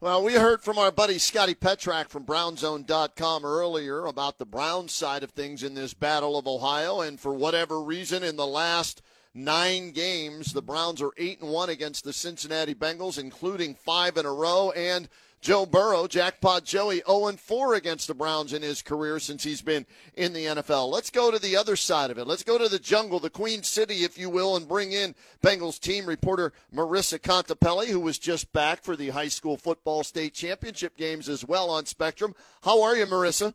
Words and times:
Well, 0.00 0.22
we 0.22 0.34
heard 0.34 0.62
from 0.62 0.78
our 0.78 0.92
buddy 0.92 1.18
Scotty 1.18 1.56
Petrak 1.56 2.08
from 2.08 2.24
Brownzone.com 2.24 3.44
earlier 3.44 4.06
about 4.06 4.38
the 4.38 4.46
Brown 4.46 4.86
side 4.86 5.24
of 5.24 5.32
things 5.32 5.64
in 5.64 5.74
this 5.74 5.92
Battle 5.92 6.38
of 6.38 6.46
Ohio, 6.46 7.00
and 7.00 7.18
for 7.18 7.34
whatever 7.34 7.80
reason, 7.82 8.22
in 8.22 8.36
the 8.36 8.46
last 8.46 9.02
nine 9.34 9.90
games, 9.90 10.52
the 10.52 10.62
Browns 10.62 11.02
are 11.02 11.10
eight 11.16 11.40
and 11.40 11.50
one 11.50 11.68
against 11.68 12.04
the 12.04 12.12
Cincinnati 12.12 12.76
Bengals, 12.76 13.18
including 13.18 13.74
five 13.74 14.16
in 14.16 14.24
a 14.24 14.32
row, 14.32 14.70
and 14.70 15.08
Joe 15.40 15.66
Burrow, 15.66 16.08
Jackpot 16.08 16.64
Joey, 16.64 17.02
0 17.06 17.32
4 17.32 17.74
against 17.74 18.08
the 18.08 18.14
Browns 18.14 18.52
in 18.52 18.62
his 18.62 18.82
career 18.82 19.18
since 19.20 19.44
he's 19.44 19.62
been 19.62 19.86
in 20.14 20.32
the 20.32 20.46
NFL. 20.46 20.90
Let's 20.90 21.10
go 21.10 21.30
to 21.30 21.38
the 21.38 21.56
other 21.56 21.76
side 21.76 22.10
of 22.10 22.18
it. 22.18 22.26
Let's 22.26 22.42
go 22.42 22.58
to 22.58 22.68
the 22.68 22.78
jungle, 22.78 23.20
the 23.20 23.30
Queen 23.30 23.62
City, 23.62 24.04
if 24.04 24.18
you 24.18 24.30
will, 24.30 24.56
and 24.56 24.66
bring 24.66 24.92
in 24.92 25.14
Bengals 25.42 25.78
team 25.78 26.06
reporter 26.06 26.52
Marissa 26.74 27.20
Contipelli, 27.20 27.86
who 27.86 28.00
was 28.00 28.18
just 28.18 28.52
back 28.52 28.82
for 28.82 28.96
the 28.96 29.10
high 29.10 29.28
school 29.28 29.56
football 29.56 30.02
state 30.02 30.34
championship 30.34 30.96
games 30.96 31.28
as 31.28 31.44
well 31.44 31.70
on 31.70 31.86
Spectrum. 31.86 32.34
How 32.62 32.82
are 32.82 32.96
you, 32.96 33.06
Marissa? 33.06 33.54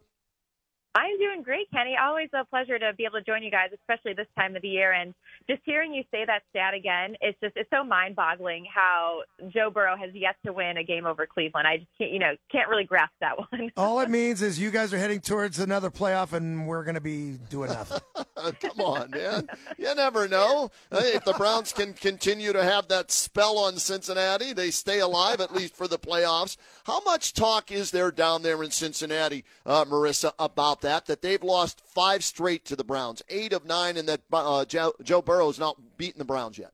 I'm 0.96 1.18
doing 1.18 1.42
great, 1.42 1.70
Kenny. 1.72 1.96
Always 2.00 2.30
a 2.34 2.46
pleasure 2.46 2.78
to 2.78 2.94
be 2.94 3.06
able 3.06 3.20
to 3.20 3.26
join 3.26 3.42
you 3.42 3.50
guys, 3.50 3.70
especially 3.74 4.14
this 4.14 4.28
time 4.38 4.56
of 4.56 4.62
the 4.62 4.70
year. 4.70 4.92
And 4.92 5.16
just 5.50 5.62
hearing 5.66 5.94
you 5.94 6.04
say 6.12 6.26
that 6.26 6.44
stat 6.50 6.74
again, 6.74 7.16
it's 7.22 7.40
just 7.42 7.56
it's 7.56 7.70
so 7.70 7.84
mind-boggling 7.84 8.66
how 8.74 9.22
Joe 9.50 9.70
Burrow 9.70 9.96
has 9.98 10.12
yet 10.14 10.36
to 10.46 10.54
win 10.54 10.78
a 10.78 10.84
game 10.84 11.06
over 11.06 11.26
Cleveland. 11.26 11.68
I 11.68 11.78
just 11.78 11.90
can't, 11.98 12.12
you 12.12 12.20
know, 12.20 12.36
can't 12.52 12.70
really 12.70 12.84
grasp 12.84 13.14
that 13.22 13.38
one. 13.38 13.72
All 13.78 14.00
it 14.00 14.10
means 14.10 14.42
is 14.42 14.60
you 14.60 14.72
guys 14.72 14.94
are 14.94 14.98
heading 14.98 15.20
towards 15.20 15.60
another 15.60 15.90
playoff, 15.90 16.34
and 16.34 16.68
we're 16.68 16.84
going 16.84 16.96
to 16.96 17.02
be 17.02 17.38
doing 17.50 17.70
nothing. 17.70 18.00
Come 18.60 18.82
on, 18.82 19.12
man. 19.12 19.48
You 19.78 19.94
never 19.96 20.28
know. 20.28 20.72
Hey, 20.92 21.14
if 21.14 21.24
the 21.24 21.34
Browns 21.34 21.72
can 21.72 21.94
continue 21.94 22.54
to 22.54 22.64
have 22.64 22.88
that 22.90 23.12
spell 23.12 23.58
on 23.58 23.78
Cincinnati, 23.78 24.54
they 24.54 24.72
stay 24.72 25.00
alive 25.00 25.40
at 25.40 25.54
least 25.54 25.76
for 25.76 25.88
the 25.88 26.00
playoffs. 26.00 26.58
How 26.86 27.02
much 27.04 27.34
talk 27.34 27.72
is 27.72 27.92
there 27.92 28.12
down 28.12 28.42
there 28.42 28.62
in 28.64 28.72
Cincinnati, 28.72 29.46
uh, 29.66 29.86
Marissa, 29.86 30.34
about 30.40 30.82
that? 30.82 31.06
That 31.06 31.22
they've 31.22 31.44
lost 31.44 31.82
five 31.86 32.24
straight 32.24 32.66
to 32.66 32.76
the 32.76 32.84
Browns, 32.84 33.22
eight 33.30 33.54
of 33.54 33.66
nine, 33.66 33.98
and 33.98 34.08
that 34.10 34.22
uh, 34.32 34.66
Joe, 34.66 34.94
Joe 35.02 35.22
Burrow's 35.34 35.58
not 35.58 35.78
beaten 35.98 36.20
the 36.20 36.26
Browns 36.26 36.60
yet. 36.60 36.72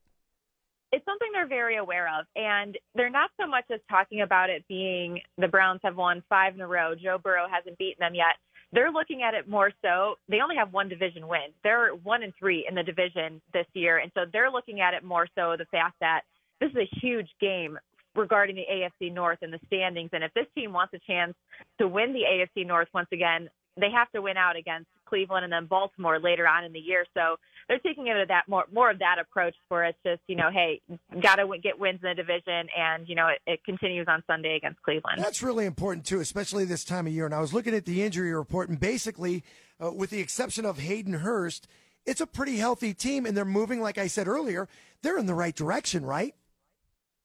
It's 0.91 1.05
something 1.05 1.29
they're 1.31 1.47
very 1.47 1.77
aware 1.77 2.09
of, 2.19 2.25
and 2.35 2.77
they're 2.93 3.09
not 3.09 3.29
so 3.39 3.47
much 3.47 3.63
as 3.73 3.79
talking 3.89 4.19
about 4.19 4.49
it 4.49 4.66
being 4.67 5.21
the 5.38 5.47
Browns 5.47 5.79
have 5.81 5.95
won 5.95 6.21
five 6.27 6.55
in 6.55 6.61
a 6.61 6.67
row. 6.67 6.93
Joe 6.93 7.17
Burrow 7.23 7.45
hasn't 7.49 7.77
beaten 7.77 7.99
them 7.99 8.16
yet. 8.16 8.35
They're 8.73 8.91
looking 8.91 9.23
at 9.23 9.33
it 9.33 9.47
more 9.47 9.71
so. 9.81 10.16
They 10.27 10.41
only 10.41 10.57
have 10.57 10.73
one 10.73 10.89
division 10.89 11.29
win. 11.29 11.53
They're 11.63 11.91
one 11.91 12.21
and 12.21 12.33
three 12.38 12.66
in 12.67 12.75
the 12.75 12.83
division 12.83 13.41
this 13.53 13.66
year, 13.73 13.99
and 13.99 14.11
so 14.13 14.25
they're 14.33 14.51
looking 14.51 14.81
at 14.81 14.94
it 14.94 15.05
more 15.05 15.27
so 15.35 15.55
the 15.57 15.66
fact 15.71 15.95
that 16.01 16.23
this 16.59 16.69
is 16.71 16.77
a 16.77 16.99
huge 16.99 17.29
game 17.39 17.79
regarding 18.13 18.57
the 18.57 18.66
AFC 18.69 19.13
North 19.13 19.39
and 19.41 19.53
the 19.53 19.59
standings. 19.67 20.09
And 20.11 20.21
if 20.21 20.33
this 20.33 20.47
team 20.53 20.73
wants 20.73 20.94
a 20.94 20.99
chance 21.07 21.33
to 21.79 21.88
win 21.88 22.11
the 22.11 22.23
AFC 22.23 22.67
North 22.67 22.89
once 22.94 23.07
again, 23.13 23.49
they 23.77 23.91
have 23.91 24.11
to 24.11 24.21
win 24.21 24.35
out 24.35 24.57
against 24.57 24.89
Cleveland 25.09 25.43
and 25.43 25.52
then 25.52 25.65
Baltimore 25.65 26.19
later 26.19 26.47
on 26.47 26.63
in 26.63 26.71
the 26.71 26.79
year. 26.79 27.05
So 27.13 27.38
they're 27.67 27.79
taking 27.79 28.07
it 28.07 28.28
that 28.28 28.44
more 28.47 28.66
more 28.72 28.91
of 28.91 29.00
that 29.00 29.17
approach 29.19 29.56
for 29.67 29.84
it's 29.84 29.97
just 30.06 30.22
you 30.28 30.35
know 30.35 30.50
hey 30.51 30.81
got 31.22 31.35
to 31.35 31.47
get 31.61 31.79
wins 31.79 32.00
in 32.03 32.09
the 32.09 32.16
division 32.16 32.67
and 32.78 33.07
you 33.07 33.16
know 33.16 33.28
it, 33.28 33.39
it, 33.45 33.63
continues 33.63 34.07
on 34.07 34.23
Sunday 34.28 34.56
against 34.56 34.81
Cleveland. 34.81 35.22
That's 35.23 35.44
really 35.44 35.66
important 35.66 36.06
too, 36.06 36.19
especially 36.19 36.66
this 36.66 36.84
time 36.84 37.07
of 37.07 37.13
year. 37.13 37.25
And 37.25 37.34
I 37.34 37.39
was 37.39 37.53
looking 37.53 37.73
at 37.73 37.85
the 37.85 38.03
injury 38.03 38.34
report 38.34 38.69
and 38.69 38.79
basically, 38.79 39.44
uh, 39.84 39.91
with 39.91 40.09
the 40.09 40.19
exception 40.19 40.66
of 40.66 40.79
Hayden 40.79 41.13
Hurst, 41.13 41.67
it's 42.05 42.22
a 42.22 42.28
pretty 42.28 42.57
healthy 42.57 42.94
team 42.94 43.25
and 43.25 43.38
they're 43.38 43.45
moving 43.45 43.81
like 43.81 43.97
I 43.97 44.07
said 44.07 44.28
earlier. 44.28 44.67
They're 45.01 45.17
in 45.17 45.28
the 45.28 45.35
right 45.35 45.55
direction, 45.55 46.05
right? 46.05 46.35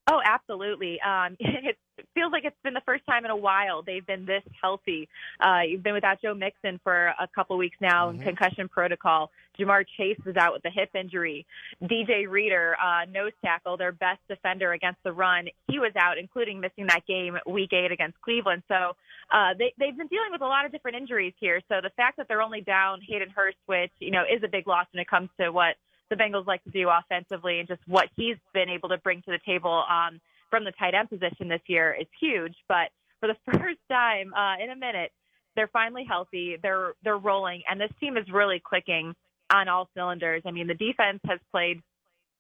Oh, 0.07 0.21
absolutely. 0.23 1.01
Um, 1.01 1.37
it 1.41 1.77
feels 2.15 2.31
like 2.33 2.45
it's 2.45 2.57
been 2.63 2.75
the 2.75 2.83
first 2.85 3.05
time 3.07 3.25
in 3.25 3.31
a 3.31 3.37
while 3.37 3.83
they've 3.83 4.07
been 4.07 4.27
this 4.27 4.43
healthy. 4.61 5.09
Uh, 5.41 5.61
you've 5.67 5.83
been 5.83 5.95
without 5.95 6.21
Joe 6.21 6.35
Mixon 6.35 6.79
for 6.83 7.15
a 7.19 7.29
couple 7.35 7.57
weeks 7.57 7.77
now 7.81 8.11
mm-hmm. 8.11 8.21
in 8.21 8.27
concussion 8.27 8.69
protocol. 8.69 9.31
Ja'Marr 9.59 9.85
Chase 9.97 10.19
is 10.27 10.37
out 10.37 10.53
with 10.53 10.65
a 10.67 10.71
hip 10.71 10.91
injury. 10.95 11.47
DJ 11.83 12.29
Reader, 12.29 12.77
uh, 12.83 13.05
nose 13.11 13.33
tackle, 13.43 13.77
their 13.77 13.93
best 13.93 14.21
defender 14.29 14.73
against 14.73 15.03
the 15.05 15.13
run, 15.13 15.47
he 15.69 15.79
was 15.79 15.93
out, 15.97 16.19
including 16.19 16.61
missing 16.61 16.87
that 16.89 17.07
game 17.07 17.39
week 17.47 17.73
eight 17.73 17.93
against 17.93 18.21
Cleveland. 18.21 18.63
So 18.69 18.97
uh, 19.33 19.55
they, 19.59 19.73
they've 19.79 19.97
been 19.97 20.09
dealing 20.09 20.33
with 20.33 20.43
a 20.43 20.47
lot 20.47 20.67
of 20.67 20.73
different 20.73 20.97
injuries 20.97 21.35
here. 21.39 21.61
So 21.69 21.77
the 21.83 21.91
fact 21.97 22.17
that 22.19 22.27
they're 22.29 22.43
only 22.43 22.61
down 22.61 23.01
Hayden 23.09 23.31
Hurst, 23.35 23.59
which, 23.67 23.93
you 24.01 24.11
know, 24.11 24.23
is 24.23 24.43
a 24.43 24.49
big 24.49 24.67
loss 24.67 24.87
when 24.93 25.01
it 25.01 25.09
comes 25.09 25.31
to 25.41 25.51
what 25.51 25.77
the 26.15 26.23
Bengals 26.23 26.47
like 26.47 26.63
to 26.65 26.71
do 26.71 26.89
offensively 26.89 27.59
and 27.59 27.69
just 27.69 27.81
what 27.87 28.09
he's 28.17 28.37
been 28.53 28.69
able 28.69 28.89
to 28.91 28.99
bring 28.99 29.23
to 29.23 29.31
the 29.31 29.41
table 29.45 29.85
um, 29.89 30.21
from 30.51 30.65
the 30.65 30.73
tight 30.73 30.95
end 30.95 31.09
position 31.09 31.49
this 31.49 31.63
year 31.67 31.97
is 31.99 32.07
huge. 32.21 32.55
But 32.69 32.91
for 33.21 33.29
the 33.29 33.37
first 33.59 33.81
time 33.91 34.33
uh, 34.35 34.63
in 34.63 34.71
a 34.71 34.77
minute, 34.77 35.13
they're 35.57 35.69
finally 35.69 36.05
healthy. 36.09 36.57
They're 36.61 36.95
they're 37.05 37.19
rolling, 37.19 37.63
and 37.71 37.81
this 37.81 37.91
team 38.01 38.17
is 38.17 38.25
really 38.33 38.61
clicking 38.65 39.15
on 39.53 39.69
all 39.69 39.89
cylinders. 39.95 40.43
I 40.45 40.51
mean, 40.51 40.67
the 40.67 40.75
defense 40.75 41.21
has 41.29 41.39
played 41.53 41.81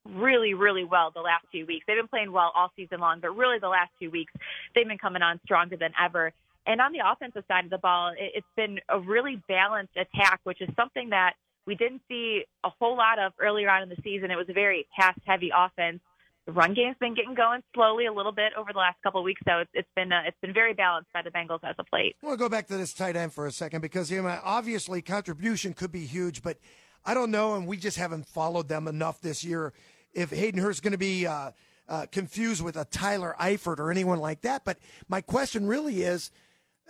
really, 0.04 0.54
really 0.54 0.84
well 0.84 1.12
the 1.14 1.20
last 1.20 1.46
few 1.50 1.64
weeks. 1.64 1.84
They've 1.86 1.96
been 1.96 2.08
playing 2.08 2.32
well 2.32 2.52
all 2.54 2.72
season 2.76 3.00
long, 3.00 3.20
but 3.20 3.36
really 3.36 3.58
the 3.58 3.68
last 3.68 3.90
two 4.00 4.10
weeks 4.10 4.32
they've 4.74 4.86
been 4.86 4.98
coming 4.98 5.22
on 5.22 5.40
stronger 5.44 5.76
than 5.76 5.92
ever. 6.02 6.32
And 6.66 6.80
on 6.80 6.92
the 6.92 7.00
offensive 7.04 7.44
side 7.46 7.64
of 7.64 7.70
the 7.70 7.78
ball, 7.78 8.12
it's 8.18 8.46
been 8.56 8.80
a 8.88 8.98
really 8.98 9.40
balanced 9.48 9.96
attack, 9.96 10.40
which 10.44 10.60
is 10.60 10.68
something 10.76 11.10
that 11.10 11.34
we 11.66 11.74
didn't 11.74 12.02
see 12.08 12.44
a 12.62 12.70
whole 12.78 12.96
lot 12.96 13.18
of 13.18 13.32
earlier 13.40 13.70
on 13.70 13.82
in 13.82 13.88
the 13.88 13.96
season. 14.02 14.30
It 14.30 14.36
was 14.36 14.48
a 14.48 14.52
very 14.52 14.86
pass 14.98 15.18
heavy 15.26 15.50
offense. 15.54 16.00
The 16.46 16.52
run 16.52 16.74
game's 16.74 16.96
been 17.00 17.14
getting 17.14 17.34
going 17.34 17.62
slowly 17.74 18.04
a 18.04 18.12
little 18.12 18.32
bit 18.32 18.52
over 18.58 18.70
the 18.70 18.78
last 18.78 19.02
couple 19.02 19.20
of 19.20 19.24
weeks, 19.24 19.40
so 19.48 19.60
it's, 19.60 19.70
it's 19.72 19.88
been 19.96 20.12
uh, 20.12 20.22
it's 20.26 20.36
been 20.42 20.52
very 20.52 20.74
balanced 20.74 21.10
by 21.14 21.22
the 21.22 21.30
Bengals 21.30 21.60
as 21.64 21.74
of 21.78 21.86
late. 21.90 22.16
To 22.22 22.36
go 22.36 22.50
back 22.50 22.66
to 22.66 22.76
this 22.76 22.92
tight 22.92 23.16
end 23.16 23.32
for 23.32 23.46
a 23.46 23.52
second 23.52 23.80
because 23.80 24.10
you 24.10 24.20
know, 24.20 24.40
obviously 24.44 25.00
contribution 25.00 25.72
could 25.72 25.90
be 25.90 26.04
huge, 26.04 26.42
but 26.42 26.58
I 27.04 27.14
don't 27.14 27.30
know, 27.30 27.54
and 27.54 27.66
we 27.66 27.78
just 27.78 27.96
haven't 27.96 28.26
followed 28.26 28.68
them 28.68 28.88
enough 28.88 29.22
this 29.22 29.42
year. 29.42 29.72
If 30.12 30.30
Hayden 30.30 30.60
Hurst 30.60 30.78
is 30.78 30.80
going 30.80 30.92
to 30.92 30.98
be 30.98 31.26
uh, 31.26 31.52
uh, 31.88 32.06
confused 32.12 32.62
with 32.62 32.76
a 32.76 32.84
Tyler 32.84 33.34
Eifert 33.40 33.78
or 33.78 33.90
anyone 33.90 34.18
like 34.18 34.42
that, 34.42 34.66
but 34.66 34.78
my 35.08 35.22
question 35.22 35.66
really 35.66 36.02
is, 36.02 36.30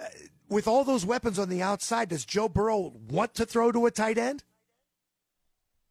uh, 0.01 0.07
with 0.49 0.67
all 0.67 0.83
those 0.83 1.07
weapons 1.07 1.39
on 1.39 1.49
the 1.49 1.63
outside, 1.63 2.09
does 2.09 2.25
Joe 2.25 2.49
Burrow 2.49 2.93
want 3.09 3.35
to 3.35 3.47
throw 3.47 3.71
to 3.71 3.87
a 3.87 3.93
tight 3.93 4.19
end? 4.19 4.43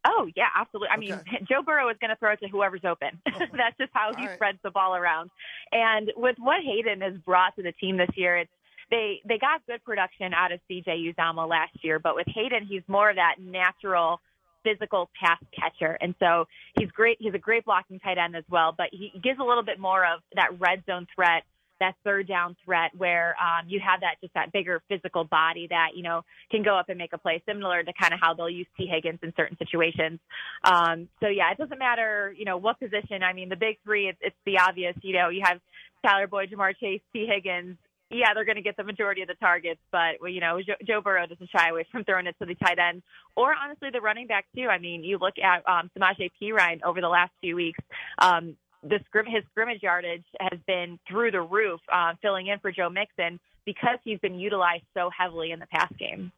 Oh 0.04 0.28
yeah, 0.36 0.48
absolutely. 0.54 0.88
I 0.88 0.96
okay. 0.96 1.30
mean, 1.32 1.46
Joe 1.48 1.62
Burrow 1.64 1.88
is 1.88 1.96
going 2.00 2.10
to 2.10 2.16
throw 2.16 2.32
it 2.32 2.40
to 2.40 2.48
whoever's 2.48 2.84
open. 2.84 3.20
Oh, 3.28 3.38
That's 3.56 3.76
just 3.78 3.90
how 3.92 4.12
he 4.16 4.26
right. 4.26 4.36
spreads 4.36 4.58
the 4.62 4.70
ball 4.70 4.94
around. 4.94 5.30
And 5.72 6.12
with 6.16 6.36
what 6.38 6.62
Hayden 6.62 7.00
has 7.00 7.14
brought 7.24 7.56
to 7.56 7.62
the 7.62 7.72
team 7.72 7.96
this 7.96 8.10
year, 8.14 8.36
it's 8.36 8.50
they 8.90 9.20
they 9.26 9.38
got 9.38 9.66
good 9.66 9.82
production 9.84 10.34
out 10.34 10.52
of 10.52 10.60
CJ 10.70 11.14
Uzomah 11.14 11.48
last 11.48 11.72
year, 11.82 11.98
but 11.98 12.14
with 12.14 12.26
Hayden, 12.28 12.66
he's 12.68 12.82
more 12.86 13.10
of 13.10 13.16
that 13.16 13.36
natural 13.40 14.20
physical 14.62 15.10
pass 15.20 15.38
catcher. 15.58 15.96
And 16.00 16.14
so 16.18 16.46
he's 16.78 16.90
great. 16.90 17.18
He's 17.20 17.34
a 17.34 17.38
great 17.38 17.64
blocking 17.64 18.00
tight 18.00 18.18
end 18.18 18.34
as 18.34 18.44
well, 18.50 18.74
but 18.76 18.88
he 18.92 19.12
gives 19.22 19.38
a 19.38 19.44
little 19.44 19.62
bit 19.62 19.78
more 19.78 20.04
of 20.04 20.20
that 20.34 20.58
red 20.58 20.82
zone 20.86 21.06
threat 21.14 21.44
that 21.80 21.94
third 22.04 22.28
down 22.28 22.56
threat 22.64 22.90
where 22.96 23.34
um, 23.40 23.66
you 23.68 23.80
have 23.80 24.00
that 24.00 24.16
just 24.20 24.34
that 24.34 24.52
bigger 24.52 24.82
physical 24.88 25.24
body 25.24 25.66
that 25.70 25.90
you 25.94 26.02
know 26.02 26.22
can 26.50 26.62
go 26.62 26.76
up 26.76 26.88
and 26.88 26.98
make 26.98 27.12
a 27.12 27.18
play, 27.18 27.42
similar 27.46 27.82
to 27.82 27.92
kind 28.00 28.14
of 28.14 28.20
how 28.20 28.34
they'll 28.34 28.50
use 28.50 28.66
Tee 28.76 28.86
Higgins 28.86 29.20
in 29.22 29.32
certain 29.36 29.56
situations. 29.58 30.20
Um, 30.64 31.08
so 31.20 31.28
yeah, 31.28 31.50
it 31.50 31.58
doesn't 31.58 31.78
matter 31.78 32.34
you 32.36 32.44
know 32.44 32.56
what 32.56 32.78
position. 32.78 33.22
I 33.22 33.32
mean, 33.32 33.48
the 33.48 33.56
big 33.56 33.78
three, 33.84 34.08
it's, 34.08 34.18
it's 34.20 34.36
the 34.46 34.58
obvious. 34.58 34.94
You 35.02 35.14
know, 35.14 35.28
you 35.28 35.42
have 35.44 35.60
Tyler 36.04 36.26
Boyd, 36.26 36.50
Ja'Marr 36.50 36.76
Chase, 36.78 37.00
Tee 37.12 37.26
Higgins. 37.26 37.76
Yeah, 38.10 38.34
they're 38.34 38.44
going 38.44 38.56
to 38.56 38.62
get 38.62 38.76
the 38.76 38.84
majority 38.84 39.22
of 39.22 39.28
the 39.28 39.34
targets, 39.34 39.80
but 39.90 40.20
well, 40.20 40.30
you 40.30 40.40
know 40.40 40.60
Joe, 40.64 40.74
Joe 40.86 41.00
Burrow 41.00 41.26
doesn't 41.26 41.50
shy 41.50 41.70
away 41.70 41.86
from 41.90 42.04
throwing 42.04 42.26
it 42.26 42.36
to 42.38 42.46
the 42.46 42.54
tight 42.54 42.78
end, 42.78 43.02
or 43.34 43.54
honestly 43.54 43.88
the 43.92 44.00
running 44.00 44.26
back 44.26 44.46
too. 44.54 44.68
I 44.70 44.78
mean, 44.78 45.02
you 45.02 45.18
look 45.18 45.34
at 45.42 45.66
um, 45.68 45.90
Samaje 45.98 46.30
Perine 46.40 46.82
over 46.84 47.00
the 47.00 47.08
last 47.08 47.32
few 47.40 47.56
weeks. 47.56 47.80
Um, 48.18 48.56
the 48.84 49.00
scrim- 49.06 49.26
his 49.26 49.42
scrimmage 49.50 49.82
yardage 49.82 50.24
has 50.40 50.58
been 50.66 50.98
through 51.08 51.30
the 51.30 51.40
roof, 51.40 51.80
uh, 51.92 52.14
filling 52.20 52.46
in 52.48 52.58
for 52.58 52.70
Joe 52.70 52.90
Mixon 52.90 53.40
because 53.64 53.98
he's 54.04 54.18
been 54.20 54.38
utilized 54.38 54.84
so 54.94 55.10
heavily 55.16 55.50
in 55.50 55.58
the 55.58 55.66
pass 55.66 55.92
game. 55.98 56.30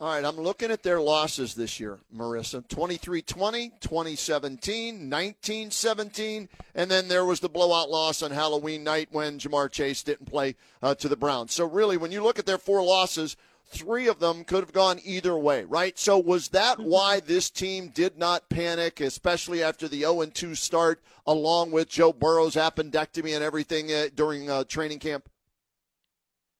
All 0.00 0.08
right, 0.08 0.24
I'm 0.24 0.36
looking 0.36 0.72
at 0.72 0.82
their 0.82 1.00
losses 1.00 1.54
this 1.54 1.78
year, 1.78 2.00
Marissa. 2.14 2.66
23-20, 2.66 3.80
2017, 3.80 5.08
19-17, 5.08 6.48
and 6.74 6.90
then 6.90 7.06
there 7.06 7.24
was 7.24 7.38
the 7.38 7.48
blowout 7.48 7.90
loss 7.90 8.20
on 8.20 8.32
Halloween 8.32 8.82
night 8.82 9.08
when 9.12 9.38
Ja'Marr 9.38 9.70
Chase 9.70 10.02
didn't 10.02 10.26
play 10.26 10.56
uh, 10.82 10.96
to 10.96 11.08
the 11.08 11.16
Browns. 11.16 11.54
So 11.54 11.64
really, 11.64 11.96
when 11.96 12.10
you 12.10 12.24
look 12.24 12.40
at 12.40 12.46
their 12.46 12.58
four 12.58 12.82
losses, 12.82 13.36
three 13.66 14.08
of 14.08 14.20
them 14.20 14.44
could 14.44 14.60
have 14.60 14.72
gone 14.72 15.00
either 15.04 15.36
way, 15.36 15.64
right? 15.64 15.98
So 15.98 16.18
was 16.18 16.48
that 16.48 16.78
mm-hmm. 16.78 16.90
why 16.90 17.20
this 17.20 17.50
team 17.50 17.88
did 17.88 18.18
not 18.18 18.48
panic, 18.48 19.00
especially 19.00 19.62
after 19.62 19.88
the 19.88 20.02
0-2 20.02 20.56
start, 20.56 21.02
along 21.26 21.70
with 21.70 21.88
Joe 21.88 22.12
Burrow's 22.12 22.54
appendectomy 22.54 23.34
and 23.34 23.44
everything 23.44 23.92
uh, 23.92 24.08
during 24.14 24.50
uh, 24.50 24.64
training 24.64 24.98
camp? 24.98 25.28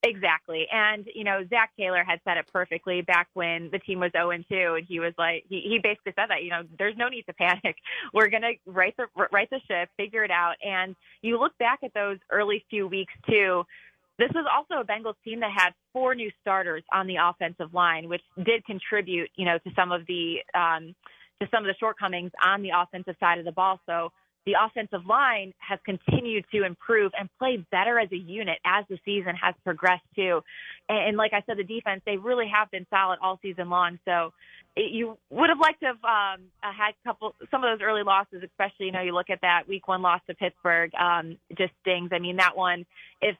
Exactly. 0.06 0.66
And, 0.70 1.06
you 1.14 1.24
know, 1.24 1.44
Zac 1.48 1.70
Taylor 1.78 2.04
had 2.04 2.20
said 2.24 2.36
it 2.36 2.46
perfectly 2.52 3.00
back 3.00 3.28
when 3.32 3.70
the 3.72 3.78
team 3.78 4.00
was 4.00 4.12
0 4.12 4.32
and 4.32 4.44
2. 4.46 4.74
And 4.76 4.86
he 4.86 5.00
was 5.00 5.14
like, 5.16 5.44
he, 5.48 5.60
he 5.60 5.80
basically 5.82 6.12
said 6.14 6.26
that, 6.28 6.42
you 6.42 6.50
know, 6.50 6.62
there's 6.78 6.96
no 6.96 7.08
need 7.08 7.22
to 7.22 7.32
panic. 7.32 7.76
We're 8.12 8.28
going 8.28 8.42
to 8.42 8.52
right 8.66 8.94
the, 8.98 9.06
right 9.32 9.48
the 9.48 9.60
ship, 9.66 9.88
figure 9.96 10.22
it 10.22 10.30
out. 10.30 10.56
And 10.62 10.94
you 11.22 11.38
look 11.38 11.56
back 11.56 11.78
at 11.82 11.94
those 11.94 12.18
early 12.30 12.66
few 12.68 12.86
weeks, 12.86 13.14
too. 13.26 13.64
This 14.18 14.30
was 14.34 14.46
also 14.52 14.80
a 14.80 14.84
Bengals 14.84 15.16
team 15.24 15.40
that 15.40 15.50
had 15.50 15.70
four 15.92 16.14
new 16.14 16.30
starters 16.40 16.82
on 16.92 17.06
the 17.06 17.16
offensive 17.16 17.74
line, 17.74 18.08
which 18.08 18.22
did 18.44 18.64
contribute, 18.64 19.30
you 19.36 19.44
know, 19.44 19.58
to 19.58 19.70
some 19.74 19.90
of 19.92 20.06
the, 20.06 20.36
um, 20.54 20.94
to 21.40 21.48
some 21.50 21.64
of 21.64 21.66
the 21.66 21.74
shortcomings 21.80 22.30
on 22.44 22.62
the 22.62 22.70
offensive 22.76 23.16
side 23.18 23.38
of 23.38 23.44
the 23.44 23.52
ball. 23.52 23.80
So, 23.86 24.10
the 24.46 24.54
offensive 24.62 25.06
line 25.06 25.54
has 25.58 25.78
continued 25.84 26.44
to 26.52 26.64
improve 26.64 27.12
and 27.18 27.28
play 27.38 27.64
better 27.70 27.98
as 27.98 28.12
a 28.12 28.16
unit 28.16 28.58
as 28.64 28.84
the 28.90 28.98
season 29.04 29.34
has 29.42 29.54
progressed 29.64 30.04
too. 30.14 30.42
And, 30.88 31.08
and 31.08 31.16
like 31.16 31.32
I 31.32 31.42
said, 31.46 31.56
the 31.56 31.64
defense, 31.64 32.02
they 32.04 32.18
really 32.18 32.46
have 32.54 32.70
been 32.70 32.86
solid 32.90 33.18
all 33.22 33.38
season 33.40 33.70
long. 33.70 33.98
So 34.04 34.32
it, 34.76 34.92
you 34.92 35.16
would 35.30 35.48
have 35.48 35.58
liked 35.58 35.80
to 35.80 35.86
have 35.86 36.04
um, 36.04 36.42
had 36.60 36.90
a 36.90 37.08
couple, 37.08 37.34
some 37.50 37.64
of 37.64 37.78
those 37.78 37.84
early 37.84 38.02
losses, 38.02 38.42
especially, 38.44 38.86
you 38.86 38.92
know, 38.92 39.00
you 39.00 39.12
look 39.12 39.30
at 39.30 39.40
that 39.40 39.62
week 39.66 39.88
one 39.88 40.02
loss 40.02 40.20
to 40.28 40.34
Pittsburgh, 40.34 40.90
um, 40.94 41.38
just 41.56 41.72
stings. 41.80 42.10
I 42.12 42.18
mean, 42.18 42.36
that 42.36 42.54
one, 42.54 42.84
if 43.22 43.36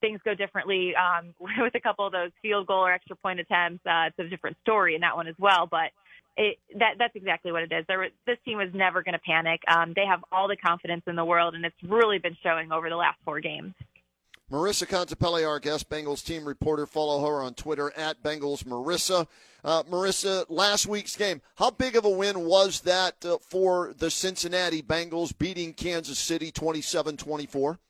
things 0.00 0.20
go 0.24 0.34
differently 0.34 0.94
um, 0.94 1.34
with 1.40 1.74
a 1.74 1.80
couple 1.80 2.06
of 2.06 2.12
those 2.12 2.30
field 2.42 2.66
goal 2.66 2.84
or 2.86 2.92
extra 2.92 3.16
point 3.16 3.40
attempts, 3.40 3.84
uh, 3.86 4.08
it's 4.08 4.18
a 4.18 4.28
different 4.28 4.56
story 4.62 4.94
in 4.94 5.00
that 5.00 5.16
one 5.16 5.26
as 5.26 5.34
well. 5.38 5.66
But 5.70 5.90
it, 6.36 6.58
that 6.78 6.94
that's 6.98 7.16
exactly 7.16 7.52
what 7.52 7.62
it 7.62 7.72
is. 7.72 7.84
There, 7.88 8.08
this 8.26 8.38
team 8.44 8.58
was 8.58 8.68
never 8.74 9.02
going 9.02 9.14
to 9.14 9.20
panic. 9.20 9.60
Um, 9.68 9.92
they 9.96 10.04
have 10.04 10.20
all 10.30 10.48
the 10.48 10.56
confidence 10.56 11.02
in 11.06 11.16
the 11.16 11.24
world, 11.24 11.54
and 11.54 11.64
it's 11.64 11.76
really 11.82 12.18
been 12.18 12.36
showing 12.42 12.72
over 12.72 12.88
the 12.88 12.96
last 12.96 13.18
four 13.24 13.40
games. 13.40 13.72
Marissa 14.50 14.86
Contipelli, 14.86 15.44
our 15.44 15.58
guest, 15.58 15.88
Bengals 15.88 16.24
team 16.24 16.44
reporter. 16.44 16.86
Follow 16.86 17.26
her 17.26 17.42
on 17.42 17.54
Twitter 17.54 17.92
at 17.96 18.22
Bengals 18.22 18.62
Marissa. 18.62 19.26
Uh, 19.64 19.82
Marissa, 19.84 20.44
last 20.48 20.86
week's 20.86 21.16
game, 21.16 21.42
how 21.56 21.70
big 21.70 21.96
of 21.96 22.04
a 22.04 22.10
win 22.10 22.44
was 22.44 22.82
that 22.82 23.24
uh, 23.24 23.38
for 23.40 23.92
the 23.98 24.08
Cincinnati 24.08 24.82
Bengals 24.82 25.36
beating 25.36 25.72
Kansas 25.72 26.20
City 26.20 26.52
27 26.52 27.16
24? 27.16 27.80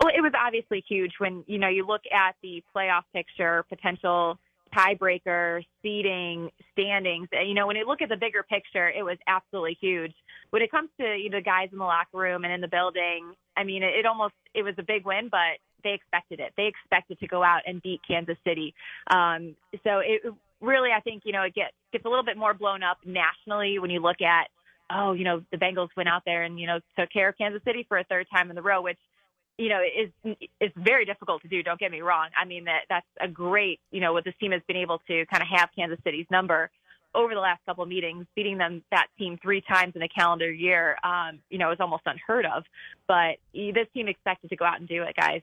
Well, 0.00 0.10
it 0.16 0.22
was 0.22 0.32
obviously 0.34 0.82
huge 0.88 1.12
when, 1.18 1.44
you 1.46 1.58
know, 1.58 1.68
you 1.68 1.86
look 1.86 2.02
at 2.10 2.34
the 2.42 2.62
playoff 2.74 3.02
picture, 3.12 3.64
potential 3.68 4.38
tiebreaker, 4.74 5.62
seeding, 5.82 6.50
standings. 6.72 7.28
You 7.32 7.54
know, 7.54 7.66
when 7.66 7.76
you 7.76 7.86
look 7.86 8.00
at 8.00 8.08
the 8.08 8.16
bigger 8.16 8.42
picture, 8.42 8.88
it 8.88 9.04
was 9.04 9.18
absolutely 9.26 9.76
huge. 9.80 10.14
When 10.50 10.62
it 10.62 10.70
comes 10.70 10.88
to 11.00 11.04
you 11.04 11.28
know, 11.28 11.38
the 11.38 11.42
guys 11.42 11.68
in 11.72 11.78
the 11.78 11.84
locker 11.84 12.16
room 12.16 12.44
and 12.44 12.52
in 12.52 12.60
the 12.60 12.68
building, 12.68 13.34
I 13.56 13.64
mean, 13.64 13.82
it, 13.82 13.94
it 13.94 14.06
almost 14.06 14.34
it 14.54 14.62
was 14.62 14.74
a 14.78 14.82
big 14.82 15.04
win, 15.04 15.28
but 15.30 15.60
they 15.84 15.92
expected 15.92 16.40
it. 16.40 16.52
They 16.56 16.66
expected 16.66 17.18
to 17.20 17.26
go 17.26 17.42
out 17.42 17.62
and 17.66 17.82
beat 17.82 18.00
Kansas 18.06 18.38
City. 18.46 18.74
Um, 19.12 19.54
so 19.84 19.98
it 19.98 20.22
really, 20.60 20.90
I 20.96 21.00
think, 21.00 21.22
you 21.26 21.32
know, 21.32 21.42
it 21.42 21.54
gets 21.54 21.74
gets 21.92 22.04
a 22.04 22.08
little 22.08 22.24
bit 22.24 22.38
more 22.38 22.54
blown 22.54 22.82
up 22.82 22.98
nationally 23.04 23.78
when 23.78 23.90
you 23.90 24.00
look 24.00 24.22
at, 24.22 24.48
oh, 24.90 25.12
you 25.12 25.24
know, 25.24 25.42
the 25.50 25.58
Bengals 25.58 25.88
went 25.96 26.08
out 26.08 26.22
there 26.24 26.44
and 26.44 26.58
you 26.58 26.66
know 26.66 26.80
took 26.98 27.10
care 27.12 27.28
of 27.28 27.36
Kansas 27.36 27.62
City 27.64 27.84
for 27.88 27.98
a 27.98 28.04
third 28.04 28.26
time 28.34 28.48
in 28.48 28.56
the 28.56 28.62
row, 28.62 28.80
which 28.80 28.98
you 29.60 29.68
know, 29.68 29.80
is 29.82 30.36
is 30.58 30.70
very 30.74 31.04
difficult 31.04 31.42
to 31.42 31.48
do. 31.48 31.62
Don't 31.62 31.78
get 31.78 31.92
me 31.92 32.00
wrong. 32.00 32.28
I 32.40 32.46
mean 32.46 32.64
that 32.64 32.84
that's 32.88 33.06
a 33.20 33.28
great, 33.28 33.78
you 33.90 34.00
know, 34.00 34.14
what 34.14 34.24
this 34.24 34.34
team 34.40 34.52
has 34.52 34.62
been 34.66 34.78
able 34.78 35.00
to 35.06 35.26
kind 35.26 35.42
of 35.42 35.48
have 35.54 35.68
Kansas 35.76 35.98
City's 36.02 36.26
number 36.30 36.70
over 37.14 37.34
the 37.34 37.40
last 37.40 37.60
couple 37.66 37.82
of 37.82 37.88
meetings, 37.90 38.24
beating 38.34 38.56
them 38.56 38.82
that 38.90 39.08
team 39.18 39.38
three 39.42 39.60
times 39.60 39.92
in 39.96 40.02
a 40.02 40.08
calendar 40.08 40.50
year. 40.50 40.96
Um, 41.04 41.40
you 41.50 41.58
know, 41.58 41.72
is 41.72 41.78
almost 41.78 42.04
unheard 42.06 42.46
of. 42.46 42.64
But 43.06 43.36
this 43.52 43.86
team 43.92 44.08
expected 44.08 44.48
to 44.48 44.56
go 44.56 44.64
out 44.64 44.80
and 44.80 44.88
do 44.88 45.02
it, 45.02 45.14
guys. 45.14 45.42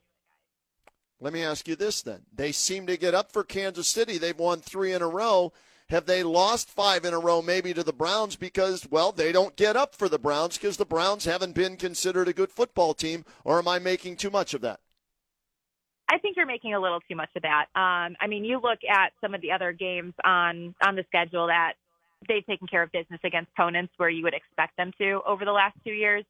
Let 1.19 1.31
me 1.31 1.43
ask 1.43 1.67
you 1.67 1.75
this 1.75 2.01
then: 2.01 2.21
They 2.33 2.51
seem 2.51 2.87
to 2.87 2.97
get 2.97 3.13
up 3.13 3.31
for 3.31 3.43
Kansas 3.43 3.87
City. 3.87 4.17
They've 4.17 4.37
won 4.37 4.61
three 4.61 4.93
in 4.93 5.03
a 5.03 5.07
row. 5.07 5.53
Have 5.89 6.05
they 6.05 6.21
lost 6.21 6.69
five 6.69 7.05
in 7.05 7.13
a 7.13 7.19
row 7.19 7.41
maybe 7.41 7.73
to 7.73 7.81
the 7.81 7.93
Browns 7.93 8.35
because, 8.35 8.85
well, 8.91 9.13
they 9.13 9.31
don't 9.31 9.55
get 9.55 9.77
up 9.77 9.95
for 9.95 10.09
the 10.09 10.19
Browns 10.19 10.57
because 10.57 10.75
the 10.75 10.85
Browns 10.85 11.23
haven't 11.23 11.55
been 11.55 11.77
considered 11.77 12.27
a 12.27 12.33
good 12.33 12.51
football 12.51 12.93
team? 12.93 13.23
Or 13.45 13.57
am 13.57 13.69
I 13.69 13.79
making 13.79 14.17
too 14.17 14.29
much 14.29 14.53
of 14.53 14.59
that? 14.61 14.81
I 16.09 16.17
think 16.17 16.35
you're 16.35 16.45
making 16.45 16.73
a 16.73 16.79
little 16.79 16.99
too 17.09 17.15
much 17.15 17.29
of 17.35 17.43
that. 17.43 17.65
Um, 17.75 18.15
I 18.19 18.27
mean, 18.27 18.43
you 18.43 18.59
look 18.61 18.79
at 18.89 19.11
some 19.21 19.33
of 19.33 19.41
the 19.41 19.51
other 19.51 19.71
games 19.71 20.13
on 20.23 20.75
on 20.81 20.95
the 20.95 21.03
schedule 21.07 21.47
that 21.47 21.73
they've 22.27 22.45
taken 22.45 22.67
care 22.67 22.83
of 22.83 22.91
business 22.91 23.19
against 23.23 23.51
opponents 23.57 23.93
where 23.97 24.09
you 24.09 24.23
would 24.23 24.33
expect 24.33 24.75
them 24.77 24.91
to 24.97 25.21
over 25.25 25.45
the 25.45 25.51
last 25.51 25.77
two 25.85 25.91
years. 25.91 26.23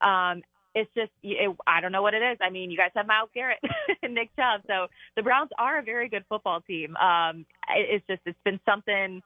Um, 0.00 0.42
it's 0.74 0.90
just 0.94 1.10
it, 1.22 1.56
I 1.66 1.80
don't 1.80 1.92
know 1.92 2.02
what 2.02 2.14
it 2.14 2.22
is. 2.22 2.38
I 2.40 2.50
mean, 2.50 2.70
you 2.70 2.76
guys 2.76 2.90
have 2.94 3.06
Myles 3.06 3.30
Garrett 3.34 3.58
and 4.02 4.14
Nick 4.14 4.30
Chubb, 4.36 4.62
so 4.66 4.86
the 5.16 5.22
Browns 5.22 5.50
are 5.58 5.78
a 5.78 5.82
very 5.82 6.08
good 6.08 6.24
football 6.28 6.60
team. 6.60 6.96
Um, 6.96 7.46
it's 7.68 8.06
just 8.08 8.22
it's 8.26 8.38
been 8.44 8.60
something. 8.64 9.22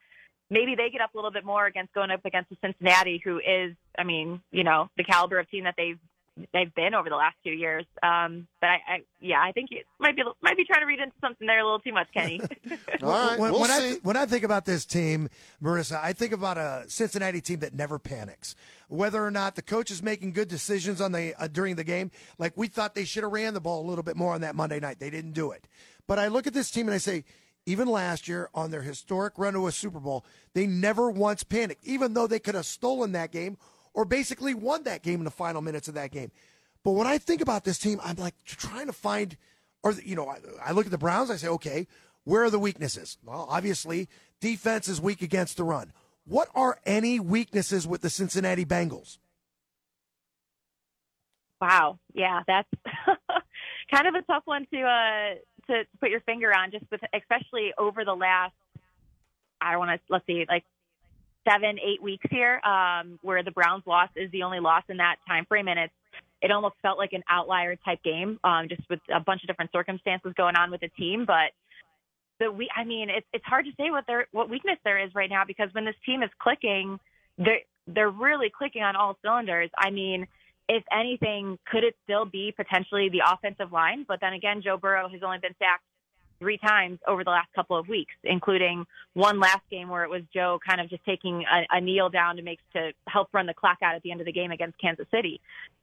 Maybe 0.51 0.75
they 0.77 0.91
get 0.91 1.01
up 1.01 1.15
a 1.15 1.17
little 1.17 1.31
bit 1.31 1.45
more 1.45 1.67
against 1.67 1.95
going 1.95 2.11
up 2.11 2.25
against 2.25 2.51
the 2.51 2.57
Cincinnati, 2.63 3.21
who 3.25 3.39
is, 3.39 3.75
I 3.99 4.05
mean, 4.05 4.43
you 4.53 4.63
know, 4.63 4.91
the 4.97 5.05
caliber 5.05 5.39
of 5.39 5.51
team 5.51 5.65
that 5.65 5.75
they've 5.77 5.99
they've 6.53 6.75
been 6.75 6.95
over 6.95 7.09
the 7.09 7.17
last 7.17 7.37
two 7.45 7.53
years. 7.53 7.85
Um, 8.03 8.47
but 8.61 8.69
I, 8.69 8.75
I, 8.89 9.03
yeah, 9.21 9.41
I 9.41 9.53
think 9.53 9.71
you 9.71 9.81
might 9.99 10.17
be 10.17 10.23
might 10.43 10.57
be 10.57 10.65
trying 10.65 10.81
to 10.81 10.87
read 10.87 10.99
into 10.99 11.15
something 11.21 11.47
there 11.47 11.61
a 11.61 11.65
little 11.65 11.79
too 11.79 11.93
much, 11.93 12.09
Kenny. 12.13 12.41
All 13.03 13.11
right, 13.11 13.39
when, 13.39 13.53
we'll 13.53 13.61
when 13.61 13.71
see. 13.71 13.93
I 13.93 13.99
when 14.03 14.17
I 14.17 14.27
think 14.27 14.45
about 14.45 14.65
this 14.65 14.85
team, 14.85 15.29
Marissa, 15.63 16.03
I 16.03 16.13
think 16.13 16.33
about 16.33 16.59
a 16.59 16.85
Cincinnati 16.89 17.41
team 17.41 17.61
that 17.61 17.75
never 17.75 17.99
panics. 17.99 18.55
Whether 18.89 19.25
or 19.25 19.31
not 19.31 19.57
the 19.57 19.63
coach 19.63 19.91
is 19.91 20.03
making 20.03 20.33
good 20.33 20.49
decisions 20.49 21.01
on 21.01 21.13
the 21.13 21.35
uh, 21.39 21.49
during 21.49 21.77
the 21.77 21.85
game, 21.85 22.11
like 22.39 22.53
we 22.57 22.69
thought 22.69 22.95
they 22.95 23.05
should 23.05 23.23
have 23.23 23.33
ran 23.33 23.55
the 23.55 23.61
ball 23.61 23.85
a 23.85 23.87
little 23.89 24.05
bit 24.05 24.17
more 24.17 24.35
on 24.35 24.41
that 24.43 24.55
Monday 24.55 24.81
night, 24.81 24.99
they 24.99 25.11
didn't 25.11 25.33
do 25.33 25.53
it. 25.53 25.67
But 26.07 26.19
I 26.19 26.29
look 26.29 26.47
at 26.47 26.55
this 26.55 26.71
team 26.71 26.89
and 26.89 26.95
I 26.95 26.99
say. 26.99 27.25
Even 27.67 27.89
last 27.89 28.29
year, 28.29 28.51
on 28.55 28.71
their 28.71 28.83
historic 28.83 29.39
run 29.39 29.55
to 29.55 29.67
a 29.67 29.73
Super 29.73 29.99
Bowl, 29.99 30.27
they 30.53 30.67
never 30.67 31.11
once 31.11 31.43
panicked, 31.43 31.83
even 31.83 32.13
though 32.13 32.27
they 32.27 32.39
could 32.39 32.55
have 32.55 32.67
stolen 32.67 33.13
that 33.13 33.33
game 33.33 33.57
or 33.95 34.05
basically 34.05 34.53
won 34.53 34.83
that 34.85 35.03
game 35.03 35.21
in 35.21 35.25
the 35.25 35.31
final 35.31 35.63
minutes 35.63 35.89
of 35.89 35.95
that 35.95 36.11
game. 36.11 36.31
But 36.83 36.93
when 36.93 37.07
I 37.07 37.19
think 37.19 37.41
about 37.41 37.65
this 37.65 37.79
team, 37.79 37.99
I'm 38.05 38.17
like 38.17 38.35
trying 38.45 38.87
to 38.87 38.93
find, 38.93 39.37
or 39.83 39.93
you 39.93 40.15
know, 40.15 40.29
I, 40.29 40.39
I 40.63 40.73
look 40.73 40.85
at 40.85 40.93
the 40.93 40.99
Browns. 40.99 41.31
I 41.31 41.37
say, 41.37 41.49
okay, 41.49 41.87
where 42.25 42.45
are 42.45 42.51
the 42.51 42.59
weaknesses? 42.59 43.17
Well, 43.25 43.47
obviously, 43.49 44.09
defense 44.41 44.89
is 44.89 45.01
weak 45.01 45.23
against 45.23 45.57
the 45.57 45.65
run. 45.65 45.93
What 46.27 46.49
are 46.55 46.79
any 46.85 47.21
weaknesses 47.21 47.87
with 47.87 48.03
the 48.03 48.11
Cincinnati 48.11 48.65
Bengals? 48.65 49.19
Wow, 51.61 51.99
yeah, 52.13 52.43
that's 52.47 52.69
kind 53.91 54.07
of 54.07 54.15
a 54.15 54.23
tough 54.23 54.43
one 54.45 54.67
to 54.73 54.83
uh 54.83 55.35
to, 55.69 55.85
put 55.99 56.11
your 56.11 56.21
finger 56.21 56.53
on, 56.55 56.71
just 56.71 56.85
with 56.91 57.01
especially 57.15 57.73
over 57.79 58.05
the 58.05 58.15
last 58.15 58.53
I 59.61 59.71
don't 59.71 59.81
want 59.81 59.99
to 59.99 60.01
let's 60.11 60.27
see 60.27 60.45
like 60.47 60.65
seven 61.49 61.79
eight 61.79 62.03
weeks 62.03 62.27
here, 62.31 62.61
um, 62.65 63.19
where 63.23 63.43
the 63.43 63.51
Browns 63.51 63.83
loss 63.87 64.09
is 64.17 64.31
the 64.33 64.43
only 64.43 64.61
loss 64.61 64.83
in 64.89 64.99
that 64.99 65.17
time 65.27 65.45
frame, 65.47 65.69
and 65.69 65.79
it's 65.79 65.95
it 66.43 66.51
almost 66.51 66.75
felt 66.83 66.99
like 66.99 67.13
an 67.13 67.23
outlier 67.29 67.77
type 67.77 68.03
game, 68.03 68.39
um, 68.45 68.69
just 68.69 68.83
with 68.91 69.01
a 69.15 69.21
bunch 69.21 69.43
of 69.43 69.49
different 69.49 69.73
circumstances 69.73 70.33
going 70.37 70.57
on 70.57 70.71
with 70.71 70.81
the 70.81 70.89
team. 70.89 71.25
But 71.27 71.53
the 72.39 72.51
we, 72.51 72.69
I 72.75 72.85
mean, 72.85 73.09
it's 73.11 73.27
it's 73.33 73.45
hard 73.45 73.65
to 73.67 73.73
say 73.77 73.91
what 73.91 74.07
their 74.07 74.27
what 74.33 74.51
weakness 74.51 74.79
there 74.85 74.99
is 74.99 75.15
right 75.15 75.31
now 75.31 75.45
because 75.47 75.69
when 75.73 75.85
this 75.85 75.95
team 76.05 76.23
is 76.23 76.31
clicking, 76.39 76.99
they're 77.39 77.61
they're 77.87 78.11
really 78.11 78.51
clicking 78.57 78.83
on 78.83 78.97
all 78.97 79.17
cylinders. 79.23 79.71
I 79.77 79.91
mean, 79.91 80.27
if 80.69 80.83
anything, 80.93 81.59
could 81.71 81.85
it 81.85 81.95
still 82.05 82.25
be 82.25 82.53
potentially 82.57 83.09
the 83.11 83.23
offensive 83.31 83.73
line? 83.73 84.05
But 84.07 84.21
then 84.21 84.33
again, 84.33 84.63
Joe 84.63 84.77
Burrow 84.77 85.09
has 85.09 85.23
only 85.23 85.39
been 85.39 85.55
sacked 85.59 85.85
three 86.39 86.59
times 86.59 86.99
over 87.07 87.25
the 87.25 87.31
last 87.31 87.49
couple 87.55 87.77
of 87.77 87.89
weeks, 87.89 88.13
including 88.25 88.87
one 89.15 89.41
last 89.41 89.63
game 89.71 89.89
where 89.89 90.05
it 90.05 90.11
was 90.11 90.23
Joe 90.33 90.59
kind 90.67 90.81
of 90.81 90.89
just 90.91 91.05
taking 91.05 91.45
a, 91.45 91.77
a 91.77 91.81
kneel 91.81 92.09
down 92.09 92.37
to 92.37 92.43
make 92.43 92.59
to 92.73 92.93
help 93.09 93.29
run 93.33 93.47
the 93.47 93.55
clock 93.55 93.79
out 93.83 93.95
at 93.95 94.03
the 94.03 94.11
end 94.11 94.21
of 94.21 94.27
the 94.27 94.33
game 94.33 94.51
against 94.51 94.79
Kansas 94.79 95.07
City. 95.11 95.41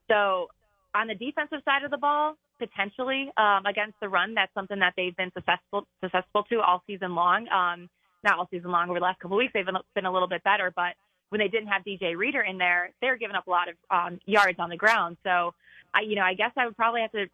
So 0.09 0.47
on 0.93 1.07
the 1.07 1.15
defensive 1.15 1.59
side 1.65 1.83
of 1.83 1.91
the 1.91 1.97
ball, 1.97 2.35
potentially 2.59 3.31
um, 3.37 3.65
against 3.65 3.99
the 4.01 4.09
run, 4.09 4.33
that's 4.35 4.53
something 4.53 4.79
that 4.79 4.93
they've 4.95 5.15
been 5.15 5.31
successful 5.33 5.87
successful 6.03 6.43
to 6.43 6.61
all 6.61 6.83
season 6.85 7.15
long. 7.15 7.47
Um, 7.49 7.89
not 8.23 8.37
all 8.37 8.47
season 8.51 8.71
long 8.71 8.89
over 8.89 8.99
the 8.99 9.03
last 9.03 9.19
couple 9.19 9.37
of 9.37 9.39
weeks, 9.39 9.53
they've 9.53 9.65
been, 9.65 10.05
a 10.05 10.11
little 10.11 10.27
bit 10.27 10.43
better, 10.43 10.71
but 10.75 10.93
when 11.29 11.39
they 11.39 11.47
didn't 11.47 11.69
have 11.69 11.83
DJ 11.83 12.15
Reader 12.15 12.41
in 12.41 12.57
there, 12.57 12.91
they're 13.01 13.17
giving 13.17 13.35
up 13.35 13.47
a 13.47 13.49
lot 13.49 13.67
of 13.67 13.75
um, 13.89 14.19
yards 14.25 14.59
on 14.59 14.69
the 14.69 14.77
ground. 14.77 15.17
So, 15.23 15.53
I, 15.93 16.01
you 16.01 16.15
know, 16.15 16.21
I 16.21 16.33
guess 16.33 16.51
I 16.55 16.65
would 16.65 16.75
probably 16.75 17.01
have 17.01 17.11
to 17.13 17.25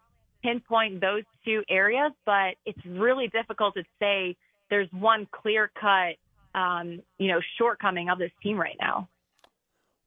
pinpoint 0.42 1.00
those 1.00 1.24
two 1.44 1.62
areas, 1.68 2.12
but 2.24 2.54
it's 2.64 2.84
really 2.86 3.28
difficult 3.28 3.74
to 3.74 3.82
say 4.00 4.36
there's 4.70 4.88
one 4.92 5.26
clear 5.32 5.70
cut, 5.80 6.16
um, 6.58 7.02
you 7.18 7.28
know, 7.28 7.40
shortcoming 7.58 8.08
of 8.10 8.18
this 8.18 8.30
team 8.42 8.58
right 8.58 8.76
now. 8.80 9.08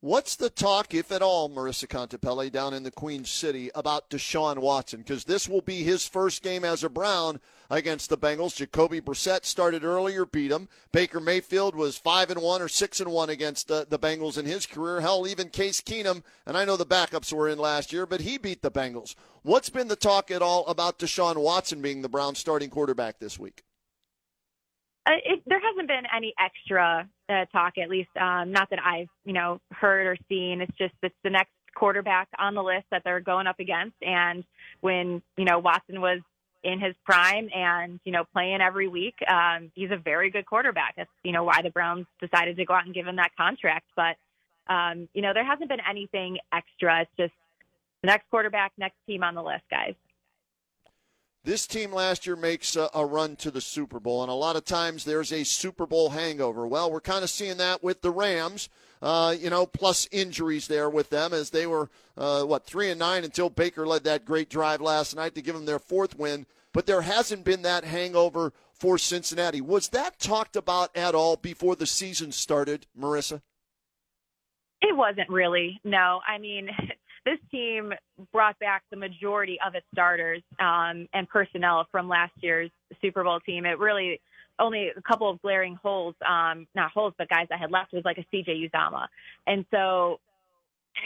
What's 0.04 0.36
the 0.36 0.50
talk, 0.50 0.96
if 0.96 1.12
at 1.12 1.22
all, 1.22 1.48
Marissa 1.48 1.88
Contipelli, 1.88 2.52
down 2.52 2.74
in 2.74 2.82
the 2.82 2.90
Queen 2.90 3.24
City 3.24 3.70
about 3.76 4.10
Deshaun 4.10 4.58
Watson? 4.58 5.02
Because 5.02 5.26
this 5.26 5.48
will 5.48 5.62
be 5.62 5.84
his 5.84 6.08
first 6.08 6.42
game 6.42 6.66
as 6.66 6.84
a 6.84 6.90
Brown 6.90 7.40
against 7.70 8.10
the 8.10 8.18
Bengals. 8.18 8.56
Jacoby 8.56 9.00
Brissett 9.00 9.46
started 9.46 9.84
earlier, 9.84 10.26
beat 10.26 10.50
him. 10.50 10.70
Baker 10.92 11.20
Mayfield 11.20 11.76
was 11.76 12.00
five 12.00 12.32
and 12.32 12.42
one 12.42 12.64
or 12.64 12.68
six 12.68 13.00
and 13.00 13.12
one 13.12 13.30
against 13.30 13.68
the, 13.68 13.86
the 13.88 14.00
Bengals 14.00 14.40
in 14.40 14.48
his 14.48 14.66
career. 14.66 15.02
Hell, 15.02 15.28
even 15.28 15.50
Case 15.50 15.82
Keenum, 15.82 16.24
and 16.48 16.58
I 16.58 16.66
know 16.66 16.78
the 16.78 16.84
backups 16.84 17.32
were 17.32 17.48
in 17.48 17.60
last 17.60 17.94
year, 17.94 18.08
but 18.08 18.22
he 18.22 18.40
beat 18.40 18.64
the 18.64 18.72
Bengals. 18.72 19.14
What's 19.44 19.70
been 19.70 19.88
the 19.88 19.96
talk 19.96 20.32
at 20.32 20.42
all 20.42 20.66
about 20.66 20.98
Deshaun 20.98 21.38
Watson 21.38 21.80
being 21.80 22.02
the 22.02 22.10
Browns 22.10 22.40
starting 22.40 22.72
quarterback 22.72 23.20
this 23.20 23.38
week? 23.38 23.64
Uh, 25.06 25.14
it, 25.26 25.42
there 25.48 25.60
hasn't 25.60 25.88
been 25.88 26.04
any 26.16 26.34
extra 26.40 27.08
uh, 27.28 27.46
talk, 27.52 27.78
at 27.78 27.90
least 27.90 28.10
um, 28.20 28.52
not 28.52 28.70
that 28.70 28.80
I've 28.84 29.10
you 29.26 29.34
know 29.34 29.60
heard 29.72 30.06
or 30.06 30.18
seen. 30.30 30.62
It's 30.62 30.78
just 30.78 30.94
it's 31.02 31.16
the 31.24 31.30
next 31.30 31.52
quarterback 31.74 32.28
on 32.38 32.54
the 32.54 32.62
list 32.62 32.86
that 32.92 33.04
they're 33.04 33.20
going 33.20 33.48
up 33.48 33.60
against. 33.60 33.96
And 34.02 34.44
when 34.82 35.22
you 35.38 35.46
know 35.46 35.60
Watson 35.60 36.02
was 36.02 36.20
in 36.64 36.80
his 36.80 36.94
prime 37.04 37.50
and 37.56 38.00
you 38.04 38.12
know 38.12 38.26
playing 38.32 38.62
every 38.62 38.88
week, 38.88 39.16
um, 39.28 39.72
he's 39.74 39.90
a 39.90 39.98
very 39.98 40.30
good 40.30 40.46
quarterback. 40.46 40.96
That's 40.98 41.10
you 41.24 41.32
know 41.32 41.44
why 41.44 41.62
the 41.64 41.72
Browns 41.72 42.06
decided 42.20 42.58
to 42.58 42.66
go 42.66 42.76
out 42.76 42.86
and 42.86 42.94
give 42.94 43.08
him 43.08 43.16
that 43.16 43.36
contract. 43.36 43.88
But 43.96 44.18
um, 44.72 45.10
you 45.16 45.24
know 45.24 45.34
there 45.34 45.46
hasn't 45.46 45.70
been 45.70 45.82
anything 45.90 46.38
extra. 46.54 47.02
It's 47.02 47.12
just 47.18 47.34
the 48.04 48.08
next 48.08 48.30
quarterback, 48.30 48.74
next 48.78 48.98
team 49.08 49.24
on 49.24 49.34
the 49.34 49.44
list, 49.44 49.64
guys. 49.72 49.96
This 51.44 51.66
team 51.66 51.92
last 51.92 52.28
year 52.28 52.36
makes 52.36 52.76
a, 52.76 52.88
a, 52.94 53.04
run 53.04 53.36
to 53.38 53.50
the 53.50 53.62
Super 53.62 54.00
Bowl, 54.00 54.22
and 54.22 54.30
a 54.30 54.36
lot 54.36 54.56
of 54.56 54.64
times 54.64 55.04
there's 55.04 55.34
a 55.34 55.44
Super 55.44 55.88
Bowl 55.88 56.12
hangover. 56.12 56.68
Well, 56.68 56.92
we're 56.92 57.02
kind 57.02 57.24
of 57.24 57.32
seeing 57.32 57.58
that 57.58 57.84
with 57.84 58.04
the 58.04 58.12
Rams, 58.12 58.70
uh, 59.02 59.36
you 59.40 59.50
know, 59.50 59.66
plus 59.66 60.08
injuries 60.12 60.68
there 60.68 60.88
with 60.88 61.10
them 61.10 61.34
as 61.34 61.50
they 61.50 61.66
were, 61.66 61.90
uh, 62.16 62.44
what, 62.44 62.68
three 62.68 62.92
and 62.92 63.00
nine 63.00 63.24
until 63.24 63.50
Baker 63.50 63.88
led 63.88 64.04
that 64.04 64.24
great 64.24 64.52
drive 64.52 64.82
last 64.82 65.16
night 65.16 65.34
to 65.34 65.42
give 65.42 65.56
them 65.56 65.66
their 65.66 65.80
fourth 65.80 66.16
win. 66.16 66.46
But 66.74 66.86
there 66.86 67.02
hasn't 67.02 67.44
been 67.44 67.64
that 67.64 67.86
hangover 67.86 68.54
for 68.72 69.00
Cincinnati. 69.00 69.62
Was 69.62 69.90
that 69.90 70.20
talked 70.20 70.56
about 70.56 70.96
at 70.96 71.16
all 71.16 71.38
before 71.38 71.76
the 71.76 71.88
season 71.88 72.32
started, 72.32 72.86
Marissa? 72.98 73.42
It 74.82 74.96
wasn't 74.96 75.30
really. 75.30 75.80
No, 75.84 76.22
I 76.28 76.38
mean, 76.38 76.70
this 77.26 77.38
team 77.52 77.94
brought 78.32 78.58
back 78.60 78.84
the 78.90 78.98
majority 78.98 79.58
of 79.66 79.76
its 79.76 79.86
starters 79.94 80.42
um, 80.60 81.08
and 81.14 81.28
personnel 81.30 81.88
from 81.92 82.08
last 82.08 82.34
year's 82.42 82.72
Super 83.02 83.24
Bowl 83.24 83.40
team. 83.40 83.66
It 83.66 83.80
really 83.80 84.20
only 84.60 84.90
a 84.96 85.02
couple 85.02 85.30
of 85.30 85.42
glaring 85.42 85.76
holes, 85.76 86.16
um, 86.28 86.68
not 86.76 86.92
holes, 86.92 87.14
but 87.18 87.28
guys 87.30 87.48
that 87.50 87.60
had 87.60 87.72
left 87.72 87.94
was 87.94 88.04
like 88.06 88.18
a 88.18 88.36
CJ 88.36 88.70
Uzomah. 88.70 89.08
And 89.48 89.66
so 89.72 90.20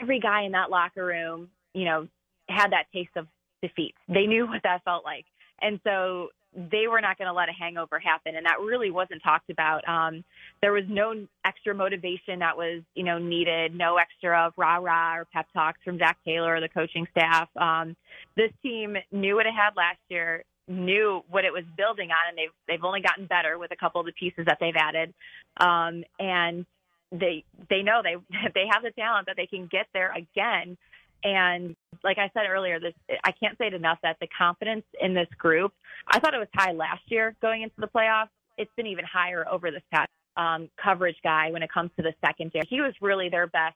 every 0.02 0.20
guy 0.20 0.44
in 0.44 0.52
that 0.52 0.70
locker 0.70 1.06
room, 1.06 1.50
you 1.74 1.86
know, 1.86 2.08
had 2.50 2.72
that 2.72 2.86
taste 2.94 3.12
of 3.16 3.28
defeat. 3.62 3.96
They 4.08 4.26
knew 4.26 4.46
what 4.48 4.62
that 4.64 4.84
felt 4.84 5.04
like. 5.04 5.26
And 5.62 5.80
so 5.84 6.30
they 6.56 6.88
were 6.88 7.02
not 7.02 7.18
going 7.18 7.28
to 7.28 7.34
let 7.34 7.50
a 7.50 7.52
hangover 7.52 8.00
happen, 8.00 8.36
and 8.36 8.46
that 8.46 8.60
really 8.62 8.90
wasn't 8.90 9.22
talked 9.22 9.50
about. 9.50 9.88
Um, 9.88 10.24
there 10.62 10.72
was 10.72 10.86
no 10.88 11.28
extra 11.46 11.76
motivation 11.76 12.40
that 12.40 12.56
was, 12.56 12.82
you 12.96 13.04
know, 13.04 13.18
needed. 13.18 13.76
No 13.76 13.98
extra 13.98 14.52
rah 14.56 14.78
rah 14.78 15.18
or 15.18 15.26
pep 15.34 15.48
talks 15.54 15.80
from 15.84 15.98
Zac 15.98 16.18
Taylor 16.26 16.56
or 16.56 16.62
the 16.62 16.70
coaching 16.70 17.08
staff. 17.12 17.50
Um, 17.58 17.96
this 18.38 18.52
team 18.64 18.96
knew 19.12 19.36
what 19.36 19.46
it 19.46 19.54
had 19.54 19.76
last 19.76 20.00
year, 20.10 20.44
knew 20.68 21.24
what 21.30 21.46
it 21.46 21.52
was 21.52 21.64
building 21.76 22.10
on, 22.12 22.30
and 22.30 22.38
they've 22.38 22.54
they've 22.68 22.84
only 22.84 23.02
gotten 23.02 23.26
better 23.26 23.58
with 23.58 23.72
a 23.72 23.76
couple 23.76 24.00
of 24.00 24.08
the 24.08 24.14
pieces 24.14 24.46
that 24.46 24.58
they've 24.60 24.76
added. 24.76 25.14
Um, 25.58 26.04
and 26.20 26.66
they 27.12 27.44
they 27.70 27.82
know 27.82 28.02
they 28.04 28.16
they 28.54 28.66
have 28.72 28.84
the 28.84 28.92
talent 28.92 29.28
that 29.28 29.36
they 29.36 29.48
can 29.48 29.68
get 29.68 29.88
there 29.94 30.14
again. 30.14 30.78
And 31.24 31.76
like 32.04 32.18
I 32.18 32.30
said 32.34 32.46
earlier, 32.50 32.80
this 32.80 32.94
I 33.24 33.32
can't 33.32 33.58
say 33.58 33.68
it 33.68 33.74
enough 33.74 34.00
that 34.04 34.18
the 34.20 34.28
confidence 34.28 34.86
in 35.02 35.14
this 35.14 35.28
group, 35.38 35.74
I 36.08 36.20
thought 36.20 36.34
it 36.34 36.40
was 36.40 36.48
high 36.54 36.72
last 36.72 37.04
year 37.08 37.36
going 37.42 37.64
into 37.64 37.76
the 37.80 37.88
playoffs. 37.88 38.30
It's 38.58 38.72
been 38.78 38.88
even 38.88 39.06
higher 39.06 39.46
over 39.50 39.72
this 39.72 39.82
past 39.92 40.10
um, 40.38 40.70
coverage 40.82 41.18
guy 41.24 41.52
when 41.52 41.64
it 41.64 41.72
comes 41.72 41.90
to 41.98 42.04
the 42.04 42.14
secondary. 42.24 42.66
He 42.70 42.82
was 42.82 42.94
really 43.02 43.30
their 43.30 43.48
best 43.48 43.76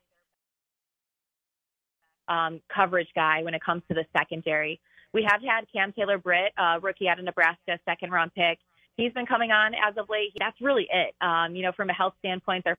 um, 2.28 2.62
coverage 2.74 3.10
guy 3.16 3.44
when 3.44 3.54
it 3.54 3.64
comes 3.64 3.82
to 3.90 3.96
the 3.96 4.06
secondary. 4.16 4.80
We 5.12 5.24
have 5.24 5.42
had 5.42 5.66
Cam 5.74 5.92
Taylor 5.92 6.18
Britt, 6.18 6.54
uh, 6.58 6.80
rookie 6.82 7.08
out 7.08 7.18
of 7.18 7.26
Nebraska, 7.26 7.80
second 7.86 8.12
round 8.12 8.34
pick. 8.36 8.60
He's 8.96 9.12
been 9.14 9.26
coming 9.26 9.52
on 9.52 9.74
as 9.74 9.98
of 9.98 10.10
late. 10.10 10.34
That's 10.38 10.60
really 10.62 10.88
it. 10.92 11.16
Um, 11.20 11.56
you 11.56 11.64
know, 11.64 11.72
from 11.72 11.90
a 11.90 11.94
health 11.94 12.14
standpoint, 12.20 12.64
they're 12.66 12.78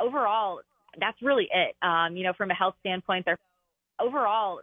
overall, 0.00 0.60
that's 0.98 1.20
really 1.22 1.48
it. 1.52 1.76
Um, 1.82 2.16
you 2.16 2.24
know, 2.24 2.32
from 2.32 2.50
a 2.50 2.54
health 2.54 2.74
standpoint, 2.80 3.26
they're 3.26 3.38
overall, 4.00 4.60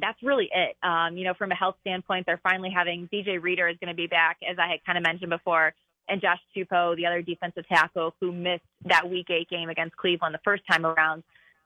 that's 0.00 0.22
really 0.22 0.48
it. 0.52 0.76
Um, 0.82 1.16
you 1.16 1.24
know, 1.24 1.34
from 1.34 1.50
a 1.52 1.54
health 1.54 1.76
standpoint, 1.80 2.26
they're 2.26 2.40
finally 2.42 2.70
having 2.74 3.08
DJ 3.12 3.42
Reader 3.42 3.68
is 3.68 3.76
going 3.78 3.88
to 3.88 3.96
be 3.96 4.06
back, 4.06 4.38
as 4.48 4.56
I 4.58 4.68
had 4.68 4.84
kind 4.84 4.98
of 4.98 5.04
mentioned 5.04 5.30
before, 5.30 5.74
and 6.08 6.20
Josh 6.20 6.38
Tupou, 6.56 6.96
the 6.96 7.06
other 7.06 7.22
defensive 7.22 7.66
tackle 7.68 8.14
who 8.20 8.32
missed 8.32 8.64
that 8.84 9.08
Week 9.08 9.28
Eight 9.30 9.48
game 9.48 9.68
against 9.68 9.96
Cleveland 9.96 10.34
the 10.34 10.40
first 10.44 10.62
time 10.70 10.84
around. 10.84 11.22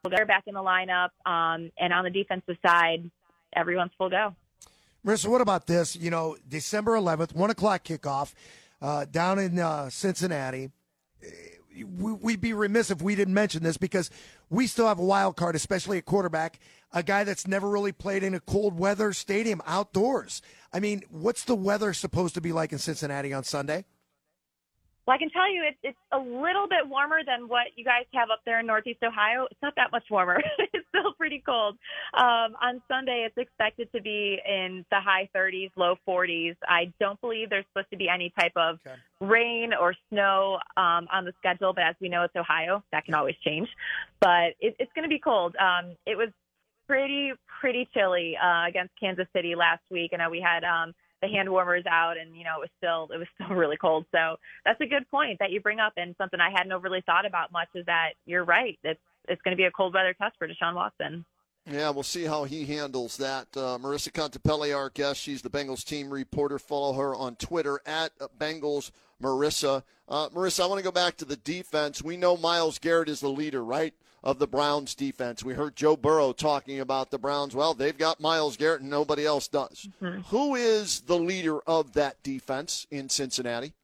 They're 0.09 0.27
back 0.27 0.45
in 0.47 0.55
the 0.55 0.61
lineup, 0.61 1.11
um, 1.25 1.73
and 1.79 1.93
on 1.93 2.05
the 2.05 2.11
defensive 2.11 2.57
side, 2.65 3.11
everyone's 3.55 3.93
full 3.97 4.11
go. 4.11 4.35
Marissa, 5.05 5.29
what 5.29 5.41
about 5.41 5.67
this? 5.67 5.97
You 5.97 6.11
know, 6.11 6.37
December 6.47 6.93
11th, 6.93 7.35
one 7.35 7.51
o'clock 7.51 7.85
kickoff 7.85 8.35
uh, 8.83 9.07
down 9.07 9.39
in 9.39 9.59
uh, 9.59 9.89
Cincinnati 9.89 10.71
we'd 11.83 12.41
be 12.41 12.53
remiss 12.53 12.91
if 12.91 13.03
we 13.03 13.15
didn't 13.15 13.35
mention 13.35 13.63
this 13.63 13.77
because 13.77 14.11
we 14.51 14.67
still 14.67 14.87
have 14.87 14.99
a 14.99 15.05
wild 15.05 15.37
card, 15.37 15.57
especially 15.57 15.99
a 15.99 16.03
quarterback, 16.03 16.61
a 16.93 17.03
guy 17.03 17.25
that's 17.25 17.47
never 17.47 17.69
really 17.69 17.93
played 17.93 18.23
in 18.23 18.35
a 18.35 18.41
cold 18.41 18.79
weather 18.79 19.13
stadium 19.13 19.61
outdoors. 19.67 20.43
I 20.73 20.81
mean, 20.81 21.03
what's 21.11 21.45
the 21.45 21.55
weather 21.55 21.93
supposed 21.93 22.35
to 22.35 22.41
be 22.41 22.53
like 22.53 22.73
in 22.73 22.79
Cincinnati 22.79 23.33
on 23.33 23.45
Sunday? 23.45 23.85
Well, 25.07 25.15
I 25.15 25.19
can 25.19 25.31
tell 25.31 25.53
you 25.53 25.63
it's, 25.69 25.79
it's 25.83 25.99
a 26.13 26.19
little 26.19 26.67
bit 26.67 26.89
warmer 26.89 27.19
than 27.27 27.47
what 27.47 27.69
you 27.77 27.85
guys 27.85 28.05
have 28.15 28.31
up 28.31 28.41
there 28.47 28.61
in 28.61 28.67
Northeast 28.67 29.03
Ohio. 29.03 29.47
It's 29.51 29.61
not 29.63 29.75
that 29.77 29.93
much 29.93 30.05
warmer. 30.11 30.41
it's 30.73 30.87
still 30.89 31.13
pretty 31.13 31.43
cold. 31.45 31.77
Um, 32.15 32.57
on 32.63 32.83
Sunday, 32.89 33.27
it's 33.27 33.37
expected 33.37 33.93
to 33.95 34.01
be 34.01 34.39
in 34.47 34.85
the 34.91 35.01
high 35.01 35.29
30s, 35.37 35.71
low 35.77 35.97
40s. 36.09 36.57
I 36.67 36.93
don't 37.01 37.21
believe 37.21 37.51
there's 37.51 37.67
supposed 37.73 37.91
to 37.91 37.99
be 37.99 38.09
any 38.09 38.33
type 38.39 38.53
of 38.57 38.79
okay. 38.87 38.97
rain 39.21 39.73
or 39.79 39.95
snow 40.09 40.59
um, 40.79 41.07
on 41.13 41.27
the 41.27 41.33
schedule, 41.39 41.75
but 41.75 41.85
as 41.85 41.97
we 42.01 42.09
know, 42.09 42.23
it's 42.23 42.37
Ohio. 42.37 42.83
That 42.93 43.05
can 43.05 43.15
always 43.15 43.37
change. 43.45 43.69
But 44.21 44.57
it, 44.59 44.75
it's 44.79 44.93
going 44.95 45.05
to 45.05 45.15
be 45.15 45.19
cold. 45.19 45.55
Um, 45.57 45.97
it 46.07 46.17
was 46.17 46.31
pretty, 46.87 47.33
pretty 47.61 47.89
chilly 47.93 48.39
uh, 48.43 48.67
against 48.67 48.93
Kansas 48.99 49.27
City 49.37 49.55
last 49.55 49.83
week. 49.91 50.13
I 50.15 50.17
know 50.17 50.31
we 50.31 50.41
had. 50.41 50.65
Um, 50.65 50.95
the 51.25 51.35
hand 51.35 51.49
warmers 51.49 51.85
out 51.91 52.17
and 52.19 52.37
you 52.37 52.45
know 52.45 52.57
it 52.57 52.61
was 52.61 52.71
still 52.79 53.09
it 53.15 53.19
was 53.19 53.29
still 53.35 53.57
really 53.57 53.77
cold 53.77 54.05
so 54.13 54.37
that's 54.65 54.81
a 54.81 54.87
good 54.87 55.09
point 55.11 55.39
that 55.39 55.51
you 55.51 55.61
bring 55.61 55.81
up 55.81 55.93
and 55.97 56.15
something 56.19 56.41
i 56.41 56.51
hadn't 56.51 56.73
overly 56.73 57.03
thought 57.07 57.27
about 57.27 57.53
much 57.53 57.69
is 57.75 57.87
that 57.87 58.11
you're 58.27 58.45
right 58.45 58.79
it's 58.85 59.01
it's 59.29 59.41
going 59.43 59.53
to 59.53 59.61
be 59.61 59.65
a 59.65 59.71
cold 59.71 59.95
weather 59.95 60.15
test 60.15 60.37
for 60.39 60.47
deshaun 60.47 60.75
watson 60.75 61.25
yeah, 61.67 61.89
we'll 61.89 62.03
see 62.03 62.25
how 62.25 62.45
he 62.45 62.67
handles 62.67 63.17
that. 63.17 63.47
Uh, 63.57 63.79
Marissa 63.79 64.13
Contipelli, 64.13 64.77
our 64.77 64.91
guest, 64.91 65.19
she's 65.19 65.41
the 65.41 65.49
Bengals 65.49 65.83
team 65.83 66.11
reporter. 66.11 66.59
Follow 66.59 66.93
her 66.93 67.15
on 67.15 67.37
Twitter 67.37 67.81
at 67.87 68.13
Bengals 68.39 68.91
Marissa. 69.23 69.83
Uh, 70.07 70.29
Marissa, 70.29 70.65
I 70.65 70.67
want 70.67 70.79
to 70.81 70.85
go 70.85 70.93
back 70.93 71.17
to 71.17 71.25
the 71.25 71.37
defense. 71.37 72.03
We 72.03 72.19
know 72.19 72.37
Myles 72.37 72.79
Garrett 72.79 73.09
is 73.09 73.21
the 73.21 73.31
leader, 73.31 73.65
right? 73.65 73.95
Of 74.25 74.39
the 74.39 74.47
Browns 74.47 74.95
defense. 74.95 75.45
We 75.45 75.53
heard 75.53 75.77
Joe 75.77 75.97
Burrow 75.97 76.33
talking 76.33 76.81
about 76.81 77.11
the 77.11 77.19
Browns. 77.19 77.55
Well, 77.55 77.75
they've 77.75 77.97
got 77.97 78.21
Myles 78.21 78.57
Garrett 78.57 78.81
and 78.81 78.89
nobody 78.89 79.27
else 79.27 79.49
does. 79.49 79.87
Mm-hmm. 80.03 80.23
Who 80.31 80.55
is 80.55 81.01
the 81.01 81.19
leader 81.19 81.61
of 81.67 81.93
that 81.93 82.23
defense 82.23 82.87
in 82.91 83.11
Cincinnati? 83.11 83.75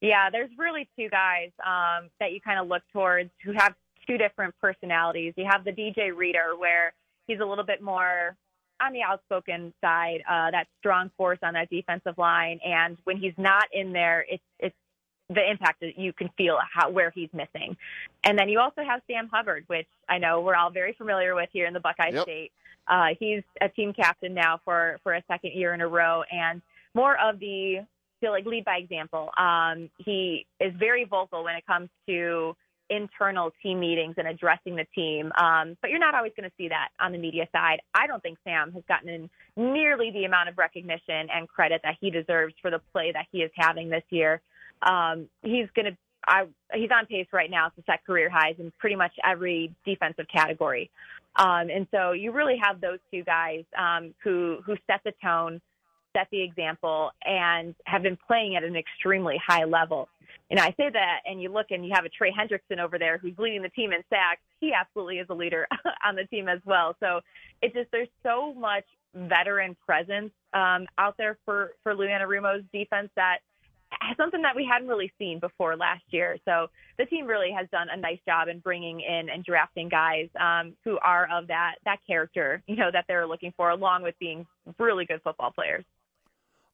Yeah, 0.00 0.30
there's 0.30 0.50
really 0.56 0.88
two 0.96 1.08
guys 1.08 1.50
um, 1.66 2.10
that 2.20 2.32
you 2.32 2.40
kind 2.40 2.60
of 2.60 2.68
look 2.68 2.82
towards 2.92 3.30
who 3.44 3.52
have 3.52 3.74
two 4.06 4.18
different 4.18 4.54
personalities. 4.60 5.34
You 5.36 5.46
have 5.50 5.64
the 5.64 5.72
DJ 5.72 6.14
Reader, 6.14 6.56
where 6.56 6.92
he's 7.26 7.40
a 7.40 7.44
little 7.44 7.64
bit 7.64 7.82
more 7.82 8.36
on 8.80 8.92
the 8.92 9.02
outspoken 9.02 9.72
side, 9.80 10.22
uh, 10.28 10.50
that 10.50 10.66
strong 10.80 11.10
force 11.16 11.38
on 11.42 11.54
that 11.54 11.70
defensive 11.70 12.18
line. 12.18 12.58
And 12.64 12.96
when 13.04 13.16
he's 13.16 13.34
not 13.38 13.64
in 13.72 13.92
there, 13.92 14.24
it's 14.28 14.42
it's 14.58 14.74
the 15.34 15.50
impact 15.50 15.80
that 15.80 15.98
you 15.98 16.12
can 16.12 16.28
feel 16.36 16.58
how 16.72 16.90
where 16.90 17.10
he's 17.10 17.30
missing. 17.32 17.76
And 18.24 18.38
then 18.38 18.48
you 18.48 18.60
also 18.60 18.82
have 18.82 19.00
Sam 19.06 19.28
Hubbard, 19.32 19.64
which 19.66 19.88
I 20.08 20.18
know 20.18 20.40
we're 20.40 20.56
all 20.56 20.70
very 20.70 20.92
familiar 20.92 21.34
with 21.34 21.48
here 21.52 21.66
in 21.66 21.74
the 21.74 21.80
Buckeye 21.80 22.10
yep. 22.12 22.22
State. 22.22 22.52
Uh, 22.86 23.08
he's 23.18 23.42
a 23.60 23.68
team 23.68 23.92
captain 23.92 24.34
now 24.34 24.60
for 24.64 24.98
for 25.02 25.14
a 25.14 25.22
second 25.28 25.52
year 25.54 25.72
in 25.74 25.80
a 25.80 25.88
row, 25.88 26.22
and 26.30 26.60
more 26.94 27.16
of 27.18 27.38
the 27.38 27.80
feel 28.20 28.30
like 28.30 28.46
lead 28.46 28.64
by 28.64 28.76
example. 28.76 29.30
Um, 29.36 29.90
he 29.98 30.46
is 30.60 30.72
very 30.78 31.04
vocal 31.04 31.44
when 31.44 31.56
it 31.56 31.66
comes 31.66 31.88
to 32.08 32.56
internal 32.88 33.50
team 33.62 33.80
meetings 33.80 34.14
and 34.18 34.28
addressing 34.28 34.76
the 34.76 34.86
team. 34.94 35.32
Um, 35.38 35.76
but 35.80 35.90
you're 35.90 35.98
not 35.98 36.14
always 36.14 36.32
going 36.36 36.48
to 36.48 36.54
see 36.56 36.68
that 36.68 36.88
on 37.00 37.12
the 37.12 37.18
media 37.18 37.48
side. 37.52 37.80
I 37.94 38.06
don't 38.06 38.22
think 38.22 38.38
Sam 38.44 38.72
has 38.72 38.82
gotten 38.86 39.30
nearly 39.56 40.10
the 40.10 40.24
amount 40.24 40.48
of 40.48 40.58
recognition 40.58 41.28
and 41.34 41.48
credit 41.48 41.80
that 41.84 41.96
he 42.00 42.10
deserves 42.10 42.54
for 42.60 42.70
the 42.70 42.80
play 42.92 43.12
that 43.12 43.26
he 43.32 43.38
is 43.38 43.50
having 43.56 43.88
this 43.88 44.04
year. 44.10 44.40
Um, 44.82 45.28
he's 45.42 45.66
going 45.74 45.86
to. 45.86 45.96
He's 46.72 46.90
on 46.96 47.06
pace 47.06 47.26
right 47.32 47.50
now 47.50 47.70
to 47.70 47.82
set 47.84 48.06
career 48.06 48.30
highs 48.30 48.54
in 48.60 48.72
pretty 48.78 48.94
much 48.94 49.10
every 49.24 49.74
defensive 49.84 50.26
category. 50.32 50.88
Um, 51.36 51.68
and 51.70 51.86
so 51.90 52.12
you 52.12 52.32
really 52.32 52.56
have 52.62 52.80
those 52.80 52.98
two 53.10 53.24
guys 53.24 53.64
um, 53.76 54.14
who 54.22 54.58
who 54.64 54.76
set 54.86 55.00
the 55.04 55.12
tone, 55.22 55.60
set 56.16 56.28
the 56.30 56.42
example, 56.42 57.10
and 57.24 57.74
have 57.86 58.02
been 58.02 58.18
playing 58.26 58.56
at 58.56 58.64
an 58.64 58.76
extremely 58.76 59.40
high 59.44 59.64
level. 59.64 60.08
And 60.50 60.60
I 60.60 60.68
say 60.76 60.90
that, 60.92 61.20
and 61.24 61.40
you 61.40 61.50
look 61.50 61.66
and 61.70 61.84
you 61.84 61.92
have 61.94 62.04
a 62.04 62.10
Trey 62.10 62.30
Hendrickson 62.30 62.78
over 62.78 62.98
there 62.98 63.16
who's 63.16 63.32
leading 63.38 63.62
the 63.62 63.70
team 63.70 63.92
in 63.92 64.02
sacks. 64.10 64.42
He 64.60 64.72
absolutely 64.78 65.18
is 65.18 65.26
a 65.30 65.34
leader 65.34 65.66
on 66.06 66.14
the 66.14 66.24
team 66.24 66.48
as 66.48 66.60
well. 66.66 66.94
So 67.00 67.20
it's 67.62 67.74
just 67.74 67.90
there's 67.90 68.08
so 68.22 68.52
much 68.52 68.84
veteran 69.14 69.76
presence 69.86 70.30
um, 70.52 70.86
out 70.98 71.14
there 71.16 71.38
for 71.44 71.72
for 71.82 71.94
Lou 71.94 72.06
Anarumo's 72.06 72.64
defense 72.72 73.08
that 73.16 73.38
something 74.16 74.42
that 74.42 74.56
we 74.56 74.68
hadn't 74.70 74.88
really 74.88 75.12
seen 75.18 75.38
before 75.38 75.76
last 75.76 76.02
year. 76.10 76.36
So 76.44 76.68
the 76.98 77.06
team 77.06 77.26
really 77.26 77.50
has 77.56 77.68
done 77.70 77.88
a 77.90 77.96
nice 77.96 78.18
job 78.26 78.48
in 78.48 78.58
bringing 78.60 79.00
in 79.00 79.28
and 79.28 79.44
drafting 79.44 79.88
guys 79.88 80.28
um, 80.38 80.74
who 80.84 80.98
are 80.98 81.28
of 81.32 81.48
that 81.48 81.76
that 81.84 81.98
character, 82.06 82.62
you 82.66 82.76
know, 82.76 82.90
that 82.92 83.04
they're 83.08 83.26
looking 83.26 83.52
for, 83.56 83.70
along 83.70 84.02
with 84.02 84.14
being 84.18 84.46
really 84.78 85.04
good 85.04 85.20
football 85.22 85.50
players. 85.50 85.84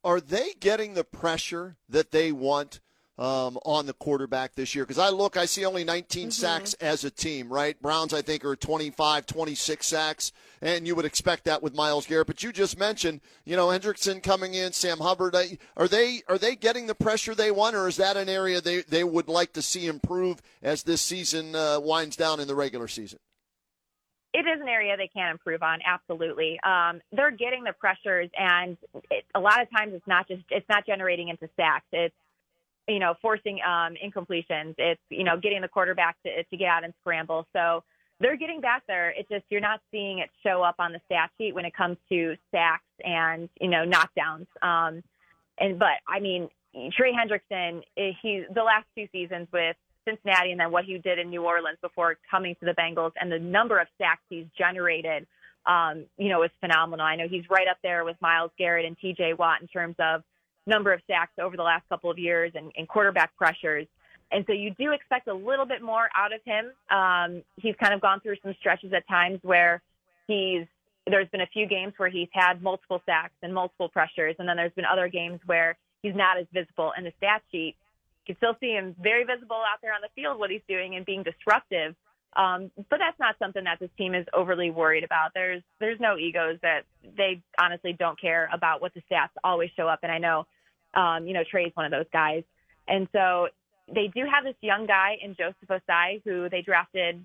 Are 0.05 0.21
they 0.21 0.53
getting 0.61 0.95
the 0.95 1.05
pressure 1.05 1.77
that 1.89 2.13
they 2.13 2.31
want 2.33 2.81
um, 3.19 3.59
on 3.65 3.87
the 3.87 3.93
quarterback 3.93 4.55
this 4.55 4.75
year? 4.75 4.85
Because 4.85 4.99
I 4.99 5.11
look, 5.11 5.37
I 5.37 5.45
see 5.47 5.65
only 5.65 5.85
19 5.85 6.23
mm-hmm. 6.23 6.31
sacks 6.31 6.75
as 6.75 7.05
a 7.05 7.11
team, 7.11 7.53
right? 7.53 7.81
Browns, 7.81 8.15
I 8.15 8.23
think, 8.23 8.45
are 8.45 8.57
25, 8.57 9.27
26 9.27 9.87
sacks, 9.87 10.33
and 10.61 10.87
you 10.87 10.95
would 10.95 11.05
expect 11.05 11.45
that 11.45 11.63
with 11.63 11.75
Myles 11.75 12.07
Garrett. 12.07 12.27
But 12.27 12.43
you 12.43 12.53
just 12.53 12.79
mentioned, 12.79 13.21
you 13.45 13.57
know, 13.57 13.69
Hendrickson 13.69 14.23
coming 14.23 14.55
in, 14.55 14.73
Sam 14.73 14.99
Hubbard. 14.99 15.37
Are 15.77 15.89
they 15.89 16.23
are 16.29 16.39
they 16.39 16.57
getting 16.57 16.87
the 16.87 16.95
pressure 16.95 17.35
they 17.35 17.51
want, 17.51 17.77
or 17.77 17.89
is 17.89 17.97
that 17.97 18.17
an 18.17 18.29
area 18.29 18.61
they, 18.61 18.83
they 18.83 19.05
would 19.05 19.29
like 19.29 19.53
to 19.55 19.63
see 19.63 19.87
improve 19.87 20.41
as 20.63 20.83
this 20.83 21.01
season 21.03 21.55
uh, 21.55 21.81
winds 21.81 22.17
down 22.17 22.41
in 22.41 22.49
the 22.49 22.55
regular 22.55 22.89
season? 22.89 23.19
it 24.35 24.41
is 24.47 24.61
an 24.61 24.69
area 24.69 24.95
they 24.97 25.09
can 25.09 25.31
improve 25.31 25.63
on. 25.63 25.79
Absolutely, 25.87 26.61
um, 26.65 27.01
they're 27.13 27.31
getting 27.31 27.65
the 27.65 27.73
pressures, 27.73 28.29
and 28.39 28.77
it, 29.11 29.25
a 29.35 29.41
lot 29.41 29.63
of 29.63 29.71
times 29.71 29.95
it's 29.95 30.07
not 30.07 30.29
just 30.29 30.43
it's 30.51 30.69
not 30.69 30.87
generating 30.87 31.29
into 31.29 31.49
sacks. 31.57 31.87
It's 31.93 32.15
you 32.89 32.99
know, 32.99 33.15
forcing 33.21 33.61
um, 33.67 33.95
incompletions. 34.03 34.75
It's, 34.79 35.01
you 35.11 35.23
know, 35.23 35.37
getting 35.37 35.61
the 35.61 35.69
quarterback 35.69 36.17
to, 36.25 36.43
to 36.43 36.57
get 36.57 36.69
out 36.69 36.85
and 36.85 36.95
scramble. 37.03 37.47
So 37.55 37.85
they're 38.21 38.37
getting 38.37 38.61
back 38.61 38.83
there. 38.89 39.11
It's 39.11 39.29
just 39.29 39.45
you're 39.49 39.61
not 39.61 39.81
seeing 39.91 40.19
it 40.19 40.31
show 40.43 40.63
up 40.63 40.77
on 40.79 40.93
the 40.93 41.01
stat 41.07 41.31
sheet 41.39 41.55
when 41.55 41.65
it 41.65 41.75
comes 41.75 41.97
to 42.09 42.35
sacks 42.51 42.83
and, 43.05 43.49
you 43.61 43.69
know, 43.69 43.85
knockdowns. 43.85 44.47
Um, 44.63 45.03
and, 45.59 45.79
but 45.79 46.01
I 46.09 46.21
mean, 46.21 46.49
Trey 46.97 47.13
Hendrickson, 47.13 47.83
eh, 47.97 48.13
he, 48.23 48.45
the 48.53 48.63
last 48.63 48.87
two 48.97 49.07
seasons 49.13 49.49
with 49.53 49.77
Cincinnati 50.09 50.51
and 50.51 50.61
then 50.61 50.73
what 50.73 50.85
he 50.85 50.99
did 50.99 51.19
in 51.19 51.31
New 51.31 51.45
Orleans 51.45 51.79
before 51.81 52.17
coming 52.31 52.57
to 52.61 52.67
the 52.67 52.73
Bengals 52.73 53.13
and 53.21 53.31
the 53.31 53.39
number 53.39 53.79
of 53.79 53.87
sacks 53.99 54.23
he's 54.29 54.47
generated, 54.57 55.27
um, 55.67 56.05
you 56.17 56.29
know, 56.29 56.43
is 56.43 56.51
phenomenal. 56.61 57.05
I 57.05 57.17
know 57.17 57.29
he's 57.29 57.45
right 57.51 57.69
up 57.69 57.79
there 57.83 58.05
with 58.05 58.17
Myles 58.21 58.51
Garrett 58.59 58.87
and 58.87 58.97
TJ 58.99 59.39
Watt 59.39 59.61
in 59.61 59.69
terms 59.69 59.97
of 59.99 60.23
number 60.67 60.93
of 60.93 61.01
sacks 61.07 61.33
over 61.41 61.57
the 61.57 61.63
last 61.63 61.89
couple 61.89 62.11
of 62.11 62.19
years 62.19 62.53
and, 62.55 62.73
and 62.77 62.89
quarterback 62.89 63.35
pressures. 63.37 63.87
And 64.31 64.45
so 64.47 64.53
you 64.53 64.75
do 64.79 64.93
expect 64.93 65.29
a 65.29 65.35
little 65.35 65.65
bit 65.65 65.83
more 65.83 66.09
out 66.17 66.33
of 66.33 66.41
him. 66.45 66.73
Um, 66.91 67.43
he's 67.57 67.75
kind 67.81 67.95
of 67.95 68.01
gone 68.01 68.21
through 68.21 68.37
some 68.43 68.55
stretches 68.61 68.93
at 68.93 69.07
times 69.09 69.41
where 69.43 69.83
he's 70.27 70.67
there's 71.07 71.29
been 71.29 71.41
a 71.41 71.47
few 71.47 71.67
games 71.67 71.95
where 71.97 72.11
he's 72.11 72.29
had 72.33 72.63
multiple 72.63 73.01
sacks 73.07 73.33
and 73.43 73.55
multiple 73.55 73.89
pressures, 73.89 74.37
and 74.39 74.47
then 74.47 74.57
there's 74.57 74.73
been 74.73 74.85
other 74.85 75.09
games 75.09 75.41
where 75.47 75.79
he's 76.03 76.15
not 76.15 76.39
as 76.39 76.45
visible 76.53 76.93
in 76.99 77.05
the 77.05 77.13
stat 77.17 77.43
sheet. 77.51 77.77
You 78.27 78.35
can 78.35 78.37
still 78.37 78.57
see 78.61 78.73
him 78.73 78.95
very 79.01 79.25
visible 79.25 79.57
out 79.57 79.81
there 79.81 79.95
on 79.95 80.03
the 80.03 80.11
field, 80.15 80.39
what 80.39 80.51
he's 80.51 80.61
doing 80.69 80.97
and 80.97 81.07
being 81.07 81.23
disruptive. 81.23 81.95
Um, 82.37 82.71
but 82.91 82.99
that's 82.99 83.19
not 83.19 83.37
something 83.39 83.65
that 83.65 83.81
this 83.81 83.89
team 83.97 84.15
is 84.15 84.27
overly 84.35 84.71
worried 84.71 85.03
about. 85.03 85.31
There's 85.33 85.63
there's 85.81 85.99
no 85.99 86.19
egos 86.19 86.59
that 86.61 86.83
they 87.17 87.41
honestly 87.59 87.95
don't 87.99 88.21
care 88.21 88.51
about 88.53 88.83
what 88.83 88.93
the 88.93 89.01
stats 89.11 89.31
always 89.43 89.71
show 89.75 89.89
up. 89.89 90.01
And 90.03 90.13
I 90.13 90.19
know 90.19 90.47
um, 90.95 91.27
you 91.27 91.35
know, 91.35 91.45
Trey's 91.49 91.73
one 91.75 91.87
of 91.87 91.93
those 91.93 92.07
guys. 92.13 92.43
And 92.87 93.09
so 93.13 93.49
they 93.95 94.09
do 94.15 94.25
have 94.33 94.45
this 94.45 94.57
young 94.61 94.87
guy 94.87 95.17
in 95.23 95.35
Joseph 95.35 95.69
Ossai 95.69 96.21
who 96.25 96.49
they 96.49 96.63
drafted 96.63 97.25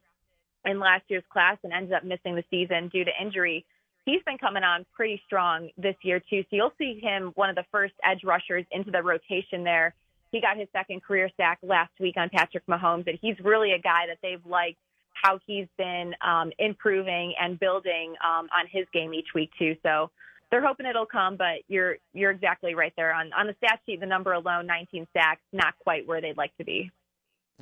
in 0.66 0.80
last 0.80 1.04
year's 1.10 1.24
class 1.32 1.58
and 1.64 1.74
ended 1.74 1.94
up 1.94 2.04
missing 2.04 2.36
the 2.36 2.44
season 2.50 2.90
due 2.90 3.04
to 3.04 3.12
injury. 3.22 3.66
He's 4.06 4.22
been 4.26 4.38
coming 4.38 4.64
on 4.64 4.86
pretty 4.94 5.22
strong 5.26 5.70
this 5.78 5.96
year 6.04 6.20
too. 6.20 6.44
So 6.44 6.56
you'll 6.56 6.74
see 6.78 7.00
him 7.02 7.32
one 7.36 7.50
of 7.50 7.56
the 7.56 7.66
first 7.72 7.94
edge 8.04 8.24
rushers 8.24 8.66
into 8.72 8.92
the 8.92 9.02
rotation 9.02 9.64
there. 9.64 9.94
He 10.32 10.42
got 10.42 10.58
his 10.58 10.68
second 10.74 11.04
career 11.04 11.30
sack 11.38 11.60
last 11.62 11.92
week 12.00 12.16
on 12.18 12.30
Patrick 12.30 12.66
Mahomes, 12.66 13.08
and 13.08 13.20
he's 13.22 13.36
really 13.44 13.72
a 13.74 13.80
guy 13.80 14.08
that 14.08 14.18
they've 14.22 14.44
liked 14.46 14.80
how 15.14 15.40
he's 15.46 15.68
been 15.78 16.14
um, 16.22 16.52
improving 16.58 17.34
and 17.40 17.60
building 17.60 18.16
um, 18.26 18.50
on 18.58 18.68
his 18.70 18.86
game 18.94 19.14
each 19.14 19.28
week 19.34 19.52
too. 19.58 19.76
So 19.84 20.10
they're 20.54 20.62
hoping 20.62 20.86
it'll 20.86 21.08
come, 21.08 21.36
but 21.36 21.64
you're 21.68 21.96
you're 22.14 22.30
exactly 22.30 22.76
right 22.76 22.94
there 22.96 23.12
on 23.12 23.34
on 23.34 23.48
the 23.48 23.56
stat 23.58 23.80
sheet. 23.88 24.00
The 24.00 24.06
number 24.06 24.34
alone, 24.34 24.68
19 24.68 25.08
sacks, 25.12 25.42
not 25.52 25.74
quite 25.80 26.06
where 26.06 26.22
they'd 26.22 26.38
like 26.38 26.56
to 26.58 26.64
be. 26.64 26.92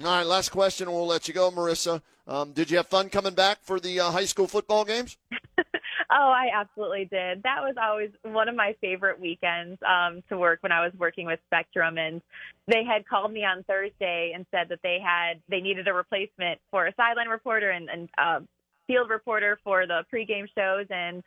All 0.03 0.17
right, 0.17 0.25
last 0.25 0.49
question, 0.49 0.89
and 0.89 0.95
we'll 0.95 1.07
let 1.07 1.25
you 1.29 1.33
go, 1.33 1.49
Marissa. 1.51 2.01
Um, 2.27 2.51
did 2.51 2.69
you 2.69 2.75
have 2.77 2.87
fun 2.87 3.07
coming 3.09 3.33
back 3.33 3.59
for 3.61 3.79
the 3.79 4.01
uh, 4.01 4.11
high 4.11 4.25
school 4.25 4.47
football 4.47 4.83
games? 4.83 5.17
oh, 5.61 5.63
I 6.09 6.49
absolutely 6.53 7.05
did. 7.05 7.43
That 7.43 7.61
was 7.61 7.75
always 7.81 8.09
one 8.23 8.49
of 8.49 8.55
my 8.55 8.75
favorite 8.81 9.21
weekends 9.21 9.79
um, 9.87 10.21
to 10.27 10.37
work 10.37 10.59
when 10.61 10.73
I 10.73 10.83
was 10.83 10.91
working 10.97 11.27
with 11.27 11.39
Spectrum, 11.47 11.97
and 11.97 12.21
they 12.67 12.83
had 12.83 13.07
called 13.07 13.31
me 13.31 13.45
on 13.45 13.63
Thursday 13.63 14.33
and 14.35 14.45
said 14.51 14.67
that 14.67 14.79
they 14.83 14.97
had 15.01 15.39
they 15.47 15.61
needed 15.61 15.87
a 15.87 15.93
replacement 15.93 16.59
for 16.71 16.87
a 16.87 16.93
sideline 16.95 17.29
reporter 17.29 17.69
and, 17.69 17.89
and 17.89 18.09
uh, 18.17 18.39
field 18.85 19.09
reporter 19.09 19.57
for 19.63 19.87
the 19.87 20.03
pregame 20.13 20.47
shows, 20.57 20.87
and 20.89 21.23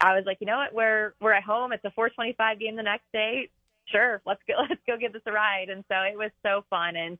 I 0.00 0.14
was 0.14 0.24
like, 0.26 0.38
you 0.40 0.46
know 0.46 0.56
what, 0.56 0.74
we're 0.74 1.14
we're 1.20 1.32
at 1.32 1.42
home. 1.42 1.72
It's 1.72 1.84
a 1.84 1.90
425 1.90 2.60
game 2.60 2.76
the 2.76 2.82
next 2.82 3.04
day. 3.12 3.50
Sure, 3.86 4.20
let's 4.26 4.40
go 4.46 4.54
let's 4.68 4.80
go 4.86 4.96
give 4.96 5.12
this 5.12 5.22
a 5.26 5.32
ride. 5.32 5.68
And 5.70 5.84
so 5.88 5.96
it 6.02 6.16
was 6.16 6.30
so 6.44 6.64
fun. 6.70 6.96
And 6.96 7.18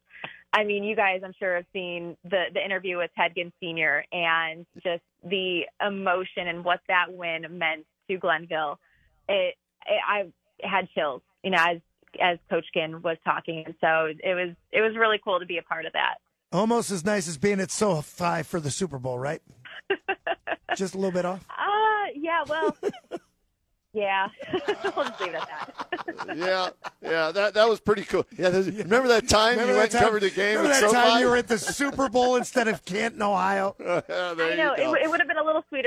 I 0.53 0.64
mean, 0.64 0.85
you 0.85 0.97
guys, 0.97 1.23
I'm 1.25 1.35
sure 1.38 1.57
have 1.57 1.67
seen 1.73 2.17
the 2.25 2.45
the 2.53 2.64
interview 2.64 2.99
with 2.99 3.11
Ted 3.17 3.33
Ginn 3.35 3.53
Senior 3.61 4.05
and 4.12 4.67
just 4.83 5.03
the 5.25 5.62
emotion 5.85 6.47
and 6.47 6.64
what 6.64 6.81
that 6.88 7.07
win 7.11 7.47
meant 7.59 7.87
to 8.09 8.17
Glenville. 8.17 8.79
It, 9.29 9.55
it 9.87 10.01
I 10.07 10.27
had 10.62 10.88
chills, 10.95 11.23
you 11.43 11.51
know, 11.51 11.59
as 11.59 11.79
as 12.21 12.38
Coach 12.49 12.64
Ginn 12.73 13.03
was 13.03 13.17
talking, 13.25 13.64
and 13.67 13.75
so 13.81 14.07
it 14.07 14.35
was 14.35 14.55
it 14.73 14.81
was 14.81 14.97
really 14.97 15.21
cool 15.23 15.41
to 15.41 15.47
be 15.47 15.59
a 15.59 15.62
part 15.62 15.87
of 15.87 15.93
that. 15.93 16.17
Almost 16.53 16.91
as 16.91 17.05
nice 17.05 17.29
as 17.29 17.37
being 17.37 17.61
at 17.61 17.71
SoFi 17.71 18.43
for 18.43 18.59
the 18.59 18.71
Super 18.71 18.99
Bowl, 18.99 19.19
right? 19.19 19.43
Just 20.77 20.95
a 20.95 20.99
little 20.99 21.12
bit 21.12 21.27
off. 21.27 21.45
Uh, 21.51 21.88
yeah. 22.14 22.44
Well, 22.49 22.77
yeah. 23.92 24.29
we'll 24.97 25.05
just 25.07 25.21
leave 25.21 25.35
it 25.35 25.37
at 25.37 25.49
that. 25.49 26.37
yeah, 26.37 26.71
yeah. 27.03 27.33
That 27.33 27.55
that 27.55 27.68
was 27.68 27.81
pretty 27.81 28.05
cool. 28.05 28.27
Yeah. 28.37 28.49
Remember 28.49 29.09
that 29.09 29.29
time 29.29 29.53
remember 29.53 29.73
you 29.73 29.79
went 29.79 29.92
time, 29.92 30.03
covered 30.03 30.23
the 30.23 30.31
game? 30.31 30.59
Remember 30.59 30.68
that 30.68 30.81
SoFi? 30.81 30.92
time 30.94 31.21
you 31.21 31.29
were 31.29 31.37
at 31.37 31.49
the 31.49 31.59
Super 31.59 32.09
Bowl 32.09 32.37
instead 32.37 32.68
of 32.68 32.85
Canton, 32.85 33.23
Ohio? 33.23 33.75
yeah, 33.81 34.01
I 34.09 34.55
know. 34.55 34.75
It, 34.75 35.05
it 35.05 35.11
would 35.11 35.21
have 35.21 35.29
been 35.29 35.38
a 35.38 35.44
little 35.44 35.64
sweeter 35.68 35.87